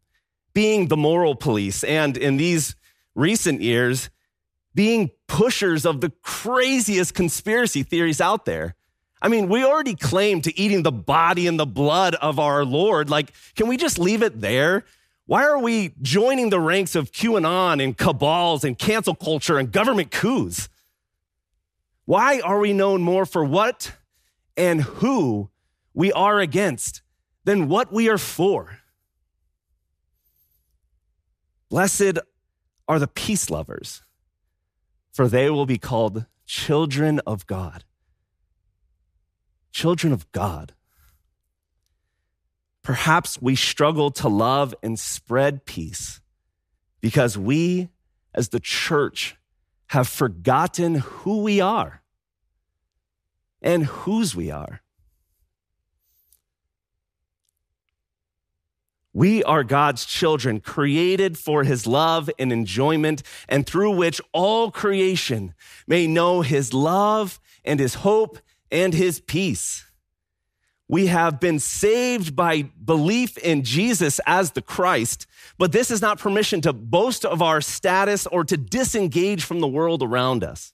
being 0.52 0.88
the 0.88 0.96
moral 0.96 1.34
police, 1.34 1.84
and 1.84 2.16
in 2.16 2.36
these 2.36 2.76
recent 3.14 3.60
years, 3.60 4.10
being 4.74 5.10
pushers 5.28 5.86
of 5.86 6.00
the 6.00 6.10
craziest 6.22 7.14
conspiracy 7.14 7.82
theories 7.82 8.20
out 8.20 8.44
there. 8.44 8.74
I 9.22 9.28
mean, 9.28 9.48
we 9.48 9.64
already 9.64 9.94
claim 9.94 10.42
to 10.42 10.58
eating 10.58 10.82
the 10.82 10.92
body 10.92 11.46
and 11.46 11.58
the 11.58 11.66
blood 11.66 12.14
of 12.16 12.38
our 12.38 12.64
Lord. 12.64 13.08
Like, 13.08 13.32
can 13.54 13.68
we 13.68 13.76
just 13.76 13.98
leave 13.98 14.22
it 14.22 14.40
there? 14.40 14.84
Why 15.26 15.44
are 15.44 15.58
we 15.58 15.94
joining 16.02 16.50
the 16.50 16.60
ranks 16.60 16.94
of 16.94 17.10
QAnon 17.10 17.82
and 17.82 17.96
cabals 17.96 18.62
and 18.62 18.78
cancel 18.78 19.14
culture 19.14 19.58
and 19.58 19.72
government 19.72 20.10
coups? 20.10 20.68
Why 22.04 22.40
are 22.40 22.58
we 22.58 22.74
known 22.74 23.00
more 23.00 23.24
for 23.24 23.42
what 23.42 23.92
and 24.56 24.82
who 24.82 25.50
we 25.94 26.12
are 26.12 26.40
against 26.40 27.00
than 27.44 27.68
what 27.68 27.90
we 27.90 28.10
are 28.10 28.18
for? 28.18 28.80
Blessed 31.70 32.18
are 32.86 32.98
the 32.98 33.08
peace 33.08 33.48
lovers, 33.48 34.02
for 35.10 35.26
they 35.26 35.48
will 35.48 35.66
be 35.66 35.78
called 35.78 36.26
children 36.44 37.20
of 37.26 37.46
God. 37.46 37.84
Children 39.72 40.12
of 40.12 40.30
God. 40.32 40.74
Perhaps 42.84 43.40
we 43.40 43.56
struggle 43.56 44.10
to 44.12 44.28
love 44.28 44.74
and 44.82 44.98
spread 44.98 45.64
peace 45.64 46.20
because 47.00 47.36
we, 47.36 47.88
as 48.34 48.50
the 48.50 48.60
church, 48.60 49.36
have 49.88 50.06
forgotten 50.06 50.96
who 50.96 51.42
we 51.42 51.62
are 51.62 52.02
and 53.62 53.86
whose 53.86 54.36
we 54.36 54.50
are. 54.50 54.82
We 59.14 59.42
are 59.44 59.64
God's 59.64 60.04
children, 60.04 60.60
created 60.60 61.38
for 61.38 61.64
his 61.64 61.86
love 61.86 62.28
and 62.38 62.52
enjoyment, 62.52 63.22
and 63.48 63.64
through 63.64 63.92
which 63.92 64.20
all 64.32 64.70
creation 64.70 65.54
may 65.86 66.06
know 66.06 66.42
his 66.42 66.74
love 66.74 67.40
and 67.64 67.80
his 67.80 67.94
hope 67.94 68.40
and 68.70 68.92
his 68.92 69.20
peace. 69.20 69.86
We 70.88 71.06
have 71.06 71.40
been 71.40 71.58
saved 71.58 72.36
by 72.36 72.62
belief 72.84 73.38
in 73.38 73.62
Jesus 73.62 74.20
as 74.26 74.50
the 74.50 74.62
Christ, 74.62 75.26
but 75.56 75.72
this 75.72 75.90
is 75.90 76.02
not 76.02 76.18
permission 76.18 76.60
to 76.62 76.72
boast 76.72 77.24
of 77.24 77.40
our 77.40 77.60
status 77.60 78.26
or 78.26 78.44
to 78.44 78.56
disengage 78.56 79.44
from 79.44 79.60
the 79.60 79.68
world 79.68 80.02
around 80.02 80.44
us. 80.44 80.72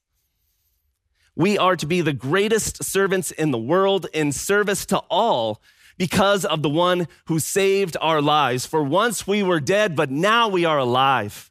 We 1.36 1.56
are 1.56 1.76
to 1.76 1.86
be 1.86 2.00
the 2.00 2.12
greatest 2.12 2.82
servants 2.82 3.30
in 3.30 3.52
the 3.52 3.58
world 3.58 4.06
in 4.12 4.32
service 4.32 4.84
to 4.86 4.98
all 5.10 5.62
because 5.96 6.44
of 6.44 6.62
the 6.62 6.68
one 6.68 7.06
who 7.26 7.38
saved 7.38 7.96
our 8.00 8.20
lives. 8.20 8.66
For 8.66 8.82
once 8.82 9.26
we 9.26 9.42
were 9.42 9.60
dead, 9.60 9.94
but 9.94 10.10
now 10.10 10.48
we 10.48 10.64
are 10.64 10.78
alive. 10.78 11.50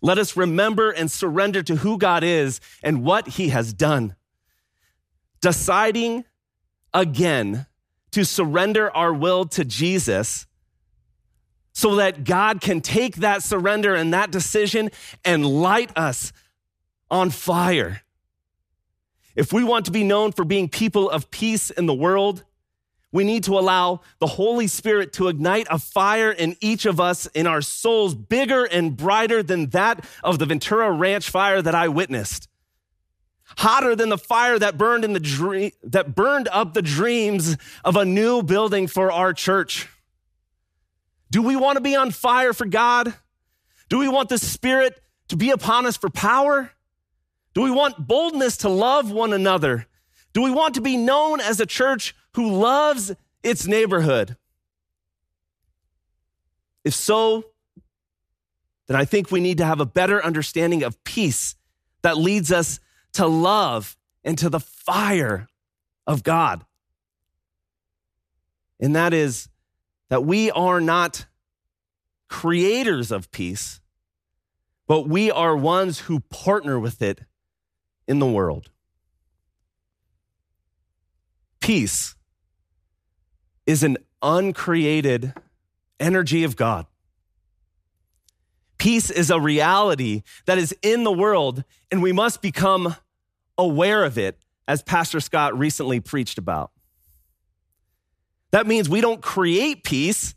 Let 0.00 0.18
us 0.18 0.36
remember 0.36 0.90
and 0.90 1.10
surrender 1.10 1.62
to 1.62 1.76
who 1.76 1.98
God 1.98 2.22
is 2.22 2.60
and 2.82 3.02
what 3.02 3.26
he 3.26 3.48
has 3.48 3.72
done. 3.72 4.14
Deciding 5.40 6.26
again 6.94 7.66
to 8.12 8.24
surrender 8.24 8.90
our 8.96 9.12
will 9.12 9.44
to 9.44 9.64
Jesus 9.64 10.46
so 11.72 11.96
that 11.96 12.22
God 12.22 12.60
can 12.60 12.80
take 12.80 13.16
that 13.16 13.42
surrender 13.42 13.94
and 13.94 14.14
that 14.14 14.30
decision 14.30 14.90
and 15.24 15.44
light 15.44 15.90
us 15.96 16.32
on 17.10 17.30
fire. 17.30 18.02
If 19.34 19.52
we 19.52 19.64
want 19.64 19.86
to 19.86 19.90
be 19.90 20.04
known 20.04 20.30
for 20.30 20.44
being 20.44 20.68
people 20.68 21.10
of 21.10 21.30
peace 21.32 21.70
in 21.70 21.86
the 21.86 21.94
world, 21.94 22.44
we 23.10 23.24
need 23.24 23.44
to 23.44 23.58
allow 23.58 24.00
the 24.20 24.26
Holy 24.26 24.68
Spirit 24.68 25.12
to 25.14 25.26
ignite 25.26 25.66
a 25.70 25.78
fire 25.80 26.30
in 26.30 26.56
each 26.60 26.86
of 26.86 27.00
us 27.00 27.26
in 27.26 27.48
our 27.48 27.62
souls 27.62 28.14
bigger 28.14 28.64
and 28.64 28.96
brighter 28.96 29.42
than 29.42 29.70
that 29.70 30.04
of 30.22 30.38
the 30.38 30.46
Ventura 30.46 30.92
Ranch 30.92 31.28
fire 31.28 31.60
that 31.60 31.74
I 31.74 31.88
witnessed 31.88 32.48
hotter 33.58 33.94
than 33.94 34.08
the 34.08 34.18
fire 34.18 34.58
that 34.58 34.78
burned 34.78 35.04
in 35.04 35.12
the 35.12 35.20
dream, 35.20 35.70
that 35.82 36.14
burned 36.14 36.48
up 36.48 36.74
the 36.74 36.82
dreams 36.82 37.56
of 37.84 37.96
a 37.96 38.04
new 38.04 38.42
building 38.42 38.86
for 38.86 39.12
our 39.12 39.32
church. 39.32 39.88
Do 41.30 41.42
we 41.42 41.56
want 41.56 41.76
to 41.76 41.80
be 41.80 41.96
on 41.96 42.10
fire 42.10 42.52
for 42.52 42.66
God? 42.66 43.14
Do 43.88 43.98
we 43.98 44.08
want 44.08 44.28
the 44.28 44.38
Spirit 44.38 45.00
to 45.28 45.36
be 45.36 45.50
upon 45.50 45.86
us 45.86 45.96
for 45.96 46.10
power? 46.10 46.70
Do 47.54 47.62
we 47.62 47.70
want 47.70 48.06
boldness 48.06 48.58
to 48.58 48.68
love 48.68 49.10
one 49.10 49.32
another? 49.32 49.86
Do 50.32 50.42
we 50.42 50.50
want 50.50 50.74
to 50.74 50.80
be 50.80 50.96
known 50.96 51.40
as 51.40 51.60
a 51.60 51.66
church 51.66 52.14
who 52.34 52.50
loves 52.50 53.12
its 53.42 53.66
neighborhood? 53.66 54.36
If 56.84 56.94
so, 56.94 57.44
then 58.86 58.96
I 58.96 59.04
think 59.04 59.30
we 59.30 59.40
need 59.40 59.58
to 59.58 59.64
have 59.64 59.80
a 59.80 59.86
better 59.86 60.22
understanding 60.22 60.82
of 60.82 61.02
peace 61.04 61.54
that 62.02 62.18
leads 62.18 62.52
us 62.52 62.80
to 63.14 63.26
love 63.26 63.96
and 64.22 64.36
to 64.38 64.48
the 64.48 64.60
fire 64.60 65.48
of 66.06 66.22
God. 66.22 66.64
And 68.80 68.94
that 68.94 69.14
is 69.14 69.48
that 70.10 70.24
we 70.24 70.50
are 70.50 70.80
not 70.80 71.26
creators 72.28 73.10
of 73.10 73.30
peace, 73.30 73.80
but 74.86 75.08
we 75.08 75.30
are 75.30 75.56
ones 75.56 76.00
who 76.00 76.20
partner 76.20 76.78
with 76.78 77.00
it 77.00 77.22
in 78.06 78.18
the 78.18 78.26
world. 78.26 78.70
Peace 81.60 82.14
is 83.66 83.82
an 83.82 83.96
uncreated 84.20 85.32
energy 85.98 86.44
of 86.44 86.56
God. 86.56 86.86
Peace 88.76 89.10
is 89.10 89.30
a 89.30 89.40
reality 89.40 90.22
that 90.44 90.58
is 90.58 90.76
in 90.82 91.04
the 91.04 91.12
world, 91.12 91.64
and 91.90 92.02
we 92.02 92.12
must 92.12 92.42
become 92.42 92.96
aware 93.58 94.04
of 94.04 94.18
it, 94.18 94.38
as 94.66 94.82
Pastor 94.82 95.20
Scott 95.20 95.56
recently 95.58 96.00
preached 96.00 96.38
about. 96.38 96.70
That 98.50 98.66
means 98.66 98.88
we 98.88 99.00
don't 99.00 99.20
create 99.20 99.84
peace, 99.84 100.34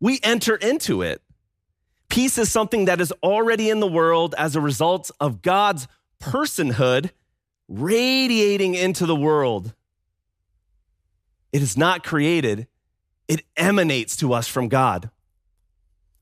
we 0.00 0.20
enter 0.22 0.56
into 0.56 1.02
it. 1.02 1.22
Peace 2.08 2.38
is 2.38 2.50
something 2.50 2.86
that 2.86 3.00
is 3.00 3.12
already 3.22 3.70
in 3.70 3.80
the 3.80 3.86
world 3.86 4.34
as 4.38 4.56
a 4.56 4.60
result 4.60 5.10
of 5.20 5.42
God's 5.42 5.86
personhood 6.20 7.10
radiating 7.68 8.74
into 8.74 9.06
the 9.06 9.16
world. 9.16 9.74
It 11.52 11.62
is 11.62 11.76
not 11.76 12.02
created, 12.02 12.66
it 13.26 13.42
emanates 13.56 14.16
to 14.16 14.32
us 14.32 14.48
from 14.48 14.68
God. 14.68 15.10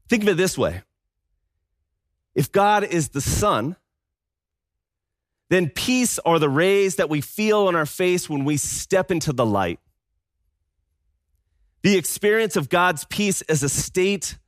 Think 0.09 0.23
of 0.23 0.29
it 0.29 0.37
this 0.37 0.59
way 0.59 0.83
if 2.35 2.53
God 2.53 2.85
is 2.85 3.11
the 3.11 3.21
sun, 3.21 3.77
then 5.49 5.69
peace 5.69 6.19
are 6.21 6.39
the 6.39 6.49
rays 6.49 6.97
that 6.97 7.09
we 7.09 7.21
feel 7.21 7.67
on 7.67 7.77
our 7.77 7.87
face 7.87 8.29
when 8.29 8.45
we 8.45 8.57
step 8.57 9.11
into 9.11 9.33
the 9.33 9.47
light. 9.47 9.79
The 11.83 11.97
experience 11.97 12.57
of 12.57 12.69
God's 12.69 13.05
peace 13.05 13.43
is 13.43 13.63
a 13.63 13.69
state 13.69 14.39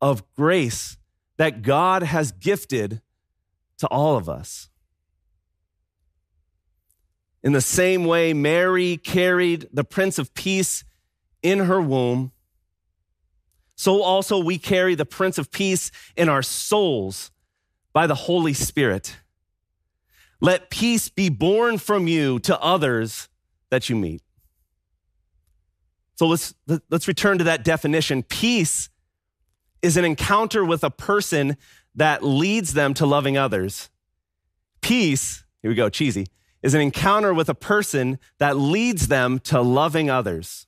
of 0.00 0.22
grace 0.34 0.96
that 1.36 1.62
God 1.62 2.02
has 2.02 2.32
gifted 2.32 3.02
to 3.78 3.86
all 3.88 4.16
of 4.16 4.28
us. 4.28 4.70
In 7.42 7.52
the 7.52 7.60
same 7.60 8.06
way, 8.06 8.32
Mary 8.32 8.96
carried 8.96 9.68
the 9.72 9.84
Prince 9.84 10.18
of 10.18 10.32
Peace 10.34 10.84
in 11.42 11.60
her 11.60 11.80
womb, 11.80 12.32
so 13.76 14.02
also 14.02 14.38
we 14.38 14.56
carry 14.58 14.94
the 14.94 15.04
Prince 15.04 15.36
of 15.36 15.50
Peace 15.50 15.92
in 16.16 16.30
our 16.30 16.42
souls 16.42 17.30
by 17.92 18.06
the 18.06 18.14
Holy 18.14 18.54
Spirit. 18.54 19.18
Let 20.40 20.70
peace 20.70 21.08
be 21.08 21.28
born 21.28 21.78
from 21.78 22.06
you 22.06 22.38
to 22.40 22.60
others 22.60 23.28
that 23.70 23.88
you 23.88 23.96
meet. 23.96 24.22
So 26.16 26.26
let's, 26.26 26.54
let's 26.90 27.08
return 27.08 27.38
to 27.38 27.44
that 27.44 27.64
definition. 27.64 28.22
Peace 28.22 28.88
is 29.82 29.96
an 29.96 30.04
encounter 30.04 30.64
with 30.64 30.82
a 30.82 30.90
person 30.90 31.56
that 31.94 32.22
leads 32.22 32.74
them 32.74 32.94
to 32.94 33.06
loving 33.06 33.36
others. 33.36 33.90
Peace, 34.80 35.44
here 35.62 35.70
we 35.70 35.74
go, 35.74 35.88
cheesy, 35.88 36.26
is 36.62 36.74
an 36.74 36.80
encounter 36.80 37.32
with 37.32 37.48
a 37.48 37.54
person 37.54 38.18
that 38.38 38.56
leads 38.56 39.08
them 39.08 39.38
to 39.40 39.60
loving 39.60 40.10
others. 40.10 40.66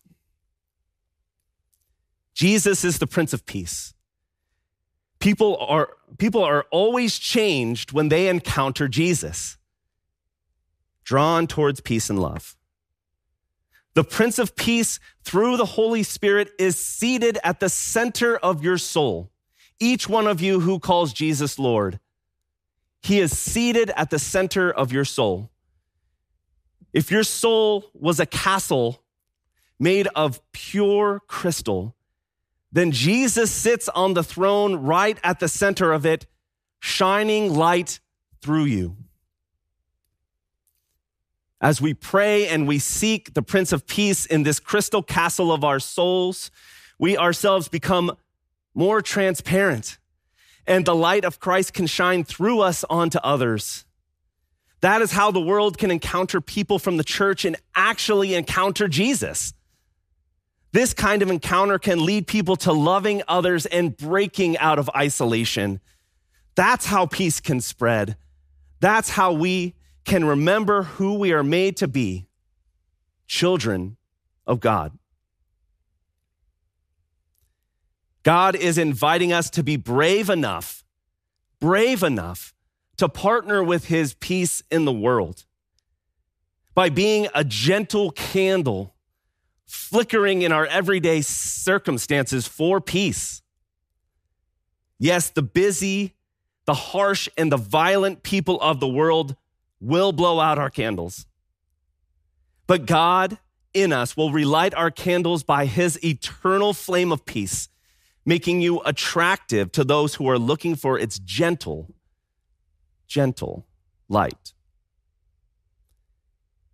Jesus 2.35 2.85
is 2.85 2.99
the 2.99 3.07
Prince 3.07 3.33
of 3.33 3.45
Peace. 3.47 3.95
People 5.19 5.57
are, 5.57 5.91
people 6.19 6.43
are 6.43 6.67
always 6.71 7.19
changed 7.19 7.93
when 7.93 8.09
they 8.09 8.29
encounter 8.29 8.87
Jesus 8.87 9.58
drawn 11.09 11.47
towards 11.47 11.81
peace 11.81 12.11
and 12.11 12.21
love. 12.21 12.55
The 13.95 14.05
Prince 14.05 14.39
of 14.39 14.55
Peace, 14.55 15.01
through 15.25 15.57
the 15.57 15.65
Holy 15.65 16.03
Spirit, 16.03 16.51
is 16.59 16.79
seated 16.79 17.39
at 17.43 17.61
the 17.61 17.71
center 17.71 18.37
of 18.37 18.63
your 18.63 18.77
soul. 18.77 19.31
Each 19.81 20.07
one 20.07 20.27
of 20.27 20.43
you 20.43 20.61
who 20.61 20.79
calls 20.79 21.15
Jesus 21.15 21.59
Lord, 21.59 21.99
he 23.01 23.21
is 23.21 23.37
seated 23.39 23.91
at 23.97 24.11
the 24.11 24.19
center 24.19 24.71
of 24.71 24.93
your 24.93 25.07
soul. 25.07 25.49
If 26.93 27.11
your 27.11 27.25
soul 27.25 27.87
was 27.95 28.21
a 28.21 28.27
castle 28.27 29.03
made 29.81 30.09
of 30.09 30.43
pure 30.53 31.23
crystal, 31.27 31.97
then 32.71 32.93
Jesus 32.93 33.51
sits 33.51 33.89
on 33.89 34.13
the 34.13 34.23
throne 34.23 34.77
right 34.77 35.19
at 35.25 35.41
the 35.41 35.49
center 35.49 35.91
of 35.91 36.05
it, 36.05 36.27
shining 36.81 37.55
light 37.55 37.99
through 38.43 38.65
you. 38.65 38.97
As 41.61 41.81
we 41.81 41.95
pray 41.95 42.47
and 42.47 42.69
we 42.69 42.79
seek 42.79 43.35
the 43.35 43.43
Prince 43.43 43.73
of 43.73 43.87
Peace 43.87 44.27
in 44.27 44.45
this 44.45 44.61
crystal 44.61 45.03
castle 45.03 45.53
of 45.53 45.65
our 45.65 45.81
souls, 45.81 46.51
we 46.99 47.17
ourselves 47.17 47.69
become 47.69 48.17
more 48.75 49.03
transparent 49.03 49.99
and 50.69 50.85
the 50.85 50.95
light 50.95 51.25
of 51.25 51.41
Christ 51.41 51.73
can 51.73 51.87
shine 51.87 52.23
through 52.23 52.61
us 52.61 52.85
onto 52.89 53.19
others. 53.19 53.87
That 54.83 55.03
is 55.03 55.11
how 55.11 55.31
the 55.31 55.41
world 55.41 55.79
can 55.79 55.91
encounter 55.91 56.41
people 56.41 56.79
from 56.79 56.99
the 56.99 57.05
church 57.05 57.45
and 57.45 57.57
actually 57.75 58.35
encounter 58.35 58.87
Jesus. 58.87 59.55
This 60.73 60.93
kind 60.93 61.23
of 61.23 61.31
encounter 61.31 61.79
can 61.79 62.05
lead 62.05 62.27
people 62.27 62.55
to 62.57 62.73
loving 62.73 63.23
others 63.27 63.65
and 63.65 63.97
breaking 63.97 64.59
out 64.59 64.79
of 64.79 64.91
isolation. 64.95 65.81
That's 66.55 66.85
how 66.85 67.07
peace 67.07 67.41
can 67.41 67.63
spread. 67.63 68.17
That's 68.79 69.09
how 69.09 69.33
we 69.33 69.75
can 70.09 70.25
remember 70.25 70.85
who 70.85 71.15
we 71.15 71.33
are 71.33 71.45
made 71.45 71.77
to 71.77 71.87
be 71.87 72.27
children 73.27 73.99
of 74.47 74.59
God. 74.59 74.99
God 78.23 78.57
is 78.57 78.79
inviting 78.79 79.35
us 79.35 79.51
to 79.51 79.63
be 79.63 79.77
brave 79.77 80.31
enough, 80.31 80.83
brave 81.61 82.03
enough 82.03 82.55
to 82.97 83.09
partner 83.09 83.63
with 83.63 83.87
his 83.87 84.15
peace 84.15 84.63
in 84.71 84.87
the 84.87 84.93
world 84.93 85.45
by 86.75 86.89
being 86.89 87.29
a 87.35 87.45
gentle 87.45 88.11
candle 88.11 88.95
flickering 89.67 90.41
in 90.41 90.53
our 90.53 90.65
everyday 90.67 91.21
circumstances 91.21 92.47
for 92.47 92.81
peace. 92.81 93.43
Yes, 94.99 95.29
the 95.29 95.43
busy, 95.43 96.15
the 96.65 96.75
harsh, 96.75 97.29
and 97.37 97.53
the 97.53 97.59
violent 97.59 98.23
people 98.23 98.59
of 98.63 98.81
the 98.81 98.89
world 98.89 99.37
will 99.81 100.13
blow 100.13 100.41
out 100.41 100.59
our 100.59 100.71
candles. 100.71 101.27
But 102.67 102.87
God 102.87 103.39
in 103.75 103.93
us 103.93 104.17
will 104.17 104.33
relight 104.33 104.75
our 104.75 104.91
candles 104.91 105.43
by 105.43 105.67
his 105.67 106.03
eternal 106.05 106.73
flame 106.75 107.13
of 107.13 107.25
peace, 107.25 107.69
making 108.25 108.61
you 108.61 108.81
attractive 108.81 109.73
to 109.73 109.85
those 109.85 110.17
who 110.17 110.29
are 110.29 110.39
looking 110.39 110.75
for 110.75 110.99
its 110.99 111.19
gentle, 111.19 111.95
gentle 113.07 113.67
light. 114.09 114.53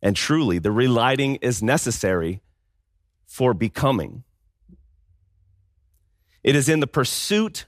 And 0.02 0.14
truly, 0.16 0.58
the 0.58 0.72
relighting 0.72 1.36
is 1.36 1.62
necessary 1.62 2.42
for 3.26 3.54
becoming. 3.54 4.24
It 6.42 6.54
is 6.54 6.68
in 6.68 6.80
the 6.80 6.86
pursuit, 6.86 7.66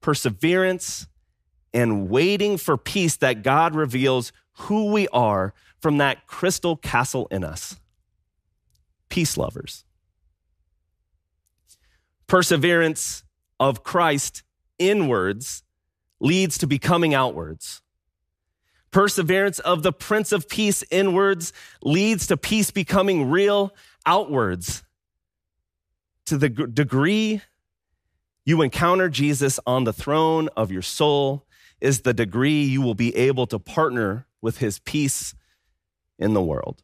perseverance, 0.00 1.06
and 1.76 2.08
waiting 2.08 2.56
for 2.56 2.78
peace 2.78 3.16
that 3.16 3.42
God 3.42 3.74
reveals 3.74 4.32
who 4.60 4.90
we 4.90 5.06
are 5.08 5.52
from 5.78 5.98
that 5.98 6.26
crystal 6.26 6.74
castle 6.74 7.28
in 7.30 7.44
us. 7.44 7.78
Peace 9.10 9.36
lovers. 9.36 9.84
Perseverance 12.26 13.24
of 13.60 13.84
Christ 13.84 14.42
inwards 14.78 15.64
leads 16.18 16.56
to 16.58 16.66
becoming 16.66 17.12
outwards. 17.12 17.82
Perseverance 18.90 19.58
of 19.58 19.82
the 19.82 19.92
Prince 19.92 20.32
of 20.32 20.48
Peace 20.48 20.82
inwards 20.90 21.52
leads 21.82 22.26
to 22.28 22.38
peace 22.38 22.70
becoming 22.70 23.28
real 23.28 23.74
outwards. 24.06 24.82
To 26.24 26.38
the 26.38 26.48
degree 26.48 27.42
you 28.46 28.62
encounter 28.62 29.10
Jesus 29.10 29.60
on 29.66 29.84
the 29.84 29.92
throne 29.92 30.48
of 30.56 30.72
your 30.72 30.80
soul, 30.80 31.45
is 31.80 32.00
the 32.00 32.14
degree 32.14 32.62
you 32.62 32.80
will 32.80 32.94
be 32.94 33.14
able 33.16 33.46
to 33.46 33.58
partner 33.58 34.26
with 34.40 34.58
his 34.58 34.78
peace 34.78 35.34
in 36.18 36.34
the 36.34 36.42
world. 36.42 36.82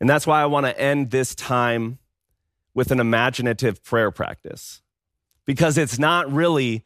And 0.00 0.08
that's 0.08 0.26
why 0.26 0.42
I 0.42 0.46
want 0.46 0.66
to 0.66 0.80
end 0.80 1.10
this 1.10 1.34
time 1.34 1.98
with 2.74 2.90
an 2.90 3.00
imaginative 3.00 3.82
prayer 3.82 4.10
practice, 4.10 4.82
because 5.44 5.76
it's 5.76 5.98
not 5.98 6.30
really 6.30 6.84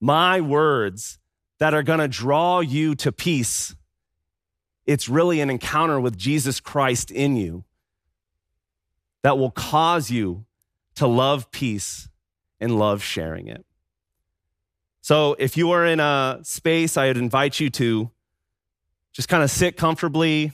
my 0.00 0.40
words 0.40 1.18
that 1.58 1.74
are 1.74 1.82
going 1.82 1.98
to 1.98 2.08
draw 2.08 2.60
you 2.60 2.94
to 2.94 3.12
peace. 3.12 3.74
It's 4.86 5.08
really 5.08 5.40
an 5.40 5.50
encounter 5.50 6.00
with 6.00 6.16
Jesus 6.16 6.60
Christ 6.60 7.10
in 7.10 7.36
you 7.36 7.64
that 9.22 9.38
will 9.38 9.50
cause 9.50 10.10
you 10.10 10.44
to 10.94 11.06
love 11.06 11.50
peace 11.50 12.08
and 12.60 12.78
love 12.78 13.02
sharing 13.02 13.48
it. 13.48 13.64
So 15.04 15.36
if 15.38 15.58
you 15.58 15.72
are 15.72 15.84
in 15.84 16.00
a 16.00 16.38
space, 16.44 16.96
I 16.96 17.08
would 17.08 17.18
invite 17.18 17.60
you 17.60 17.68
to 17.68 18.10
just 19.12 19.28
kind 19.28 19.42
of 19.42 19.50
sit 19.50 19.76
comfortably, 19.76 20.52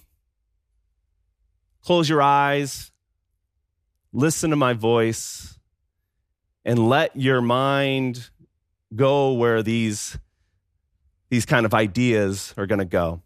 close 1.84 2.08
your 2.08 2.20
eyes, 2.20 2.90
listen 4.12 4.50
to 4.50 4.56
my 4.56 4.72
voice, 4.72 5.56
and 6.64 6.88
let 6.88 7.14
your 7.14 7.40
mind 7.40 8.28
go 8.92 9.34
where 9.34 9.62
these, 9.62 10.18
these 11.28 11.46
kind 11.46 11.64
of 11.64 11.72
ideas 11.72 12.52
are 12.56 12.66
going 12.66 12.80
to 12.80 12.84
go. 12.84 13.22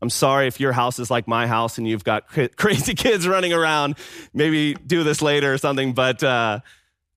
I'm 0.00 0.08
sorry 0.08 0.46
if 0.46 0.60
your 0.60 0.70
house 0.70 1.00
is 1.00 1.10
like 1.10 1.26
my 1.26 1.48
house 1.48 1.78
and 1.78 1.88
you've 1.88 2.04
got 2.04 2.28
crazy 2.56 2.94
kids 2.94 3.26
running 3.26 3.52
around. 3.52 3.96
Maybe 4.32 4.74
do 4.74 5.02
this 5.02 5.20
later 5.20 5.52
or 5.52 5.58
something, 5.58 5.94
but 5.94 6.22
uh, 6.22 6.60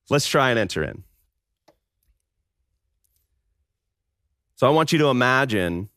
let's 0.09 0.27
try 0.27 0.49
and 0.49 0.57
enter 0.57 0.83
in. 0.83 1.03
So 4.55 4.67
I 4.67 4.69
want 4.69 4.91
you 4.91 4.99
to 4.99 5.07
imagine 5.07 5.89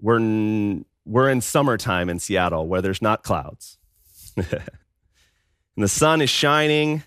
we're 0.00 0.80
we're 1.04 1.30
in 1.30 1.40
summertime 1.40 2.08
in 2.08 2.18
Seattle 2.18 2.66
where 2.66 2.82
there's 2.82 3.02
not 3.02 3.22
clouds. 3.22 3.78
and 4.36 4.46
the 5.76 5.88
sun 5.88 6.20
is 6.20 6.30
shining 6.30 7.02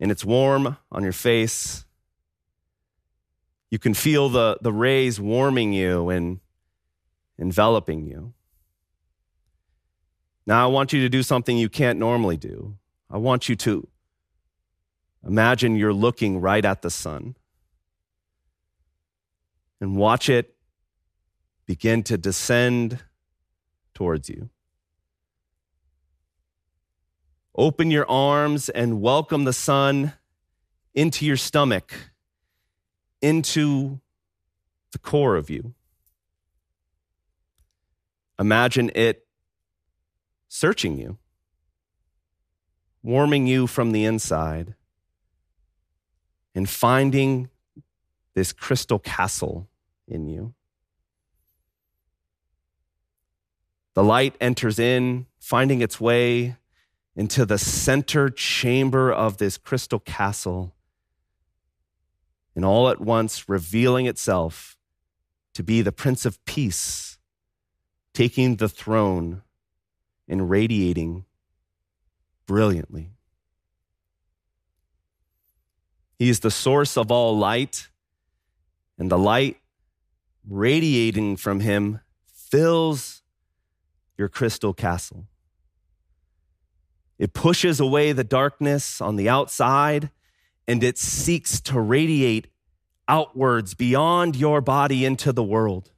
and 0.00 0.10
it's 0.10 0.24
warm 0.24 0.76
on 0.90 1.02
your 1.02 1.12
face. 1.12 1.84
You 3.70 3.78
can 3.78 3.94
feel 3.94 4.28
the, 4.28 4.58
the 4.60 4.72
rays 4.72 5.20
warming 5.20 5.72
you 5.72 6.10
and 6.10 6.40
enveloping 7.38 8.06
you. 8.06 8.34
Now, 10.46 10.64
I 10.64 10.70
want 10.70 10.92
you 10.92 11.00
to 11.02 11.08
do 11.08 11.22
something 11.22 11.56
you 11.56 11.68
can't 11.68 11.98
normally 11.98 12.36
do. 12.36 12.76
I 13.10 13.18
want 13.18 13.48
you 13.48 13.56
to 13.56 13.88
Imagine 15.26 15.76
you're 15.76 15.92
looking 15.92 16.40
right 16.40 16.64
at 16.64 16.82
the 16.82 16.90
sun 16.90 17.36
and 19.80 19.96
watch 19.96 20.28
it 20.28 20.56
begin 21.66 22.02
to 22.02 22.18
descend 22.18 22.98
towards 23.94 24.28
you. 24.28 24.50
Open 27.54 27.90
your 27.90 28.08
arms 28.10 28.68
and 28.68 29.00
welcome 29.00 29.44
the 29.44 29.52
sun 29.52 30.14
into 30.94 31.24
your 31.24 31.36
stomach, 31.36 31.92
into 33.20 34.00
the 34.90 34.98
core 34.98 35.36
of 35.36 35.50
you. 35.50 35.74
Imagine 38.38 38.90
it 38.94 39.26
searching 40.48 40.98
you, 40.98 41.18
warming 43.02 43.46
you 43.46 43.66
from 43.66 43.92
the 43.92 44.04
inside 44.04 44.74
and 46.54 46.68
finding 46.68 47.48
this 48.34 48.52
crystal 48.52 48.98
castle 48.98 49.68
in 50.06 50.26
you. 50.26 50.54
The 53.94 54.02
light 54.02 54.36
enters 54.40 54.78
in, 54.78 55.26
finding 55.38 55.82
its 55.82 56.00
way 56.00 56.56
into 57.14 57.44
the 57.44 57.58
center 57.58 58.30
chamber 58.30 59.12
of 59.12 59.36
this 59.36 59.58
crystal 59.58 59.98
castle, 59.98 60.74
and 62.54 62.64
all 62.64 62.88
at 62.88 63.00
once 63.00 63.48
revealing 63.48 64.06
itself 64.06 64.76
to 65.54 65.62
be 65.62 65.82
the 65.82 65.92
Prince 65.92 66.24
of 66.24 66.42
Peace, 66.46 67.18
taking 68.14 68.56
the 68.56 68.68
throne 68.68 69.42
and 70.26 70.48
radiating 70.48 71.26
brilliantly. 72.46 73.10
He 76.22 76.28
is 76.28 76.38
the 76.38 76.52
source 76.52 76.96
of 76.96 77.10
all 77.10 77.36
light, 77.36 77.88
and 78.96 79.10
the 79.10 79.18
light 79.18 79.56
radiating 80.48 81.36
from 81.36 81.58
him 81.58 81.98
fills 82.32 83.22
your 84.16 84.28
crystal 84.28 84.72
castle. 84.72 85.26
It 87.18 87.32
pushes 87.32 87.80
away 87.80 88.12
the 88.12 88.22
darkness 88.22 89.00
on 89.00 89.16
the 89.16 89.28
outside 89.28 90.10
and 90.68 90.84
it 90.84 90.96
seeks 90.96 91.60
to 91.62 91.80
radiate 91.80 92.46
outwards 93.08 93.74
beyond 93.74 94.36
your 94.36 94.60
body 94.60 95.04
into 95.04 95.32
the 95.32 95.42
world. 95.42 95.90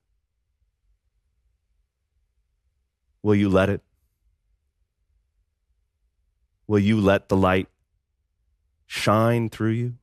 Will 3.23 3.35
you 3.35 3.51
let 3.51 3.69
it? 3.69 3.83
Will 6.67 6.79
you 6.79 6.99
let 6.99 7.29
the 7.29 7.37
light 7.37 7.69
shine 8.87 9.51
through 9.51 9.73
you? 9.73 9.95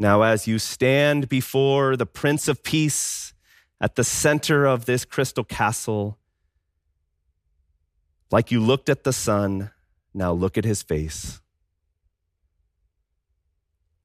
Now, 0.00 0.22
as 0.22 0.48
you 0.48 0.58
stand 0.58 1.28
before 1.28 1.94
the 1.94 2.06
Prince 2.06 2.48
of 2.48 2.62
Peace 2.62 3.34
at 3.82 3.96
the 3.96 4.02
center 4.02 4.64
of 4.64 4.86
this 4.86 5.04
crystal 5.04 5.44
castle, 5.44 6.16
Like 8.32 8.50
you 8.50 8.60
looked 8.60 8.88
at 8.88 9.02
the 9.02 9.12
sun, 9.12 9.72
now 10.14 10.32
look 10.32 10.56
at 10.56 10.64
his 10.64 10.82
face. 10.82 11.40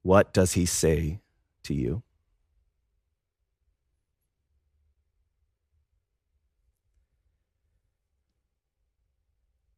What 0.02 0.34
does 0.34 0.54
he 0.54 0.66
say 0.66 1.20
to 1.62 1.72
you? 1.72 2.02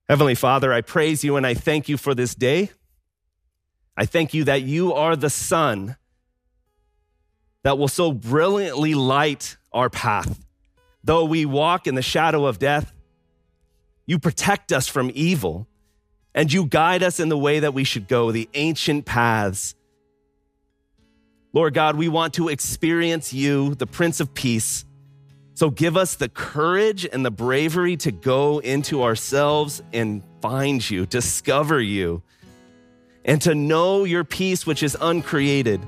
Heavenly 0.09 0.35
Father, 0.35 0.73
I 0.73 0.81
praise 0.81 1.23
you 1.23 1.37
and 1.37 1.47
I 1.47 1.53
thank 1.53 1.89
you 1.89 1.99
for 1.99 2.15
this 2.15 2.35
day. 2.35 2.71
I 3.97 4.07
thank 4.07 4.33
you 4.33 4.45
that 4.45 4.63
you 4.63 4.95
are 4.95 5.15
the 5.15 5.29
sun 5.31 5.97
that 7.69 7.77
will 7.77 7.87
so 7.87 8.13
brilliantly 8.13 8.95
light 8.95 9.59
our 9.75 9.91
path. 9.91 10.43
Though 11.05 11.27
we 11.27 11.45
walk 11.45 11.87
in 11.87 11.97
the 11.97 12.01
shadow 12.01 12.47
of 12.47 12.59
death, 12.59 12.95
you 14.07 14.19
protect 14.19 14.73
us 14.73 14.89
from 14.89 15.11
evil 15.13 15.69
and 16.35 16.51
you 16.51 16.65
guide 16.65 17.03
us 17.03 17.21
in 17.21 17.29
the 17.29 17.37
way 17.37 17.61
that 17.61 17.75
we 17.75 17.85
should 17.85 18.09
go, 18.09 18.33
the 18.33 18.49
ancient 18.55 19.05
paths. 19.05 19.75
Lord 21.53 21.75
God, 21.75 21.97
we 21.97 22.09
want 22.09 22.33
to 22.35 22.49
experience 22.49 23.35
you, 23.35 23.75
the 23.75 23.87
Prince 23.87 24.21
of 24.21 24.33
Peace. 24.33 24.87
So 25.53 25.69
give 25.69 25.95
us 25.95 26.15
the 26.15 26.31
courage 26.31 27.05
and 27.05 27.23
the 27.23 27.31
bravery 27.31 27.99
to 27.99 28.11
go 28.11 28.61
into 28.61 29.03
ourselves 29.03 29.83
and 29.93 30.23
find 30.41 30.91
you, 30.91 31.05
discover 31.05 31.83
you, 31.83 32.23
and 33.27 33.43
to 33.43 33.55
know 33.55 34.05
your 34.05 34.25
peace, 34.25 34.67
which 34.67 34.83
is 34.83 34.97
uncreated, 34.99 35.83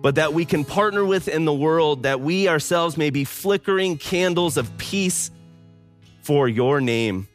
but 0.00 0.14
that 0.14 0.32
we 0.32 0.44
can 0.44 0.64
partner 0.64 1.04
with 1.04 1.28
in 1.28 1.44
the 1.44 1.52
world, 1.52 2.04
that 2.04 2.20
we 2.20 2.48
ourselves 2.48 2.96
may 2.96 3.10
be 3.10 3.24
flickering 3.24 3.96
candles 3.96 4.56
of 4.56 4.76
peace 4.78 5.30
for 6.22 6.48
your 6.48 6.80
name, 6.80 7.26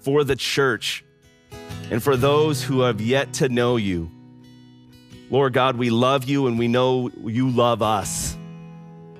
for 0.00 0.24
the 0.24 0.36
church, 0.36 1.04
and 1.90 2.02
for 2.02 2.16
those 2.16 2.62
who 2.62 2.80
have 2.80 3.00
yet 3.00 3.34
to 3.34 3.48
know 3.48 3.76
you. 3.76 4.10
Lord 5.30 5.52
God, 5.52 5.76
we 5.76 5.90
love 5.90 6.24
you 6.24 6.46
and 6.46 6.58
we 6.58 6.68
know 6.68 7.10
you 7.24 7.50
love 7.50 7.82
us. 7.82 8.36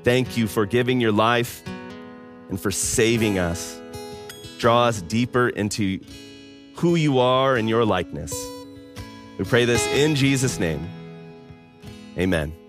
Thank 0.02 0.36
you 0.36 0.46
for 0.46 0.66
giving 0.66 1.00
your 1.00 1.12
life 1.12 1.62
and 2.48 2.60
for 2.60 2.70
saving 2.70 3.38
us. 3.38 3.80
Draw 4.58 4.84
us 4.84 5.02
deeper 5.02 5.48
into 5.48 6.00
who 6.76 6.94
you 6.94 7.18
are 7.18 7.56
and 7.56 7.68
your 7.68 7.84
likeness. 7.84 8.34
We 9.38 9.44
pray 9.44 9.64
this 9.64 9.84
in 9.88 10.14
Jesus' 10.14 10.58
name. 10.58 10.88
Amen. 12.16 12.63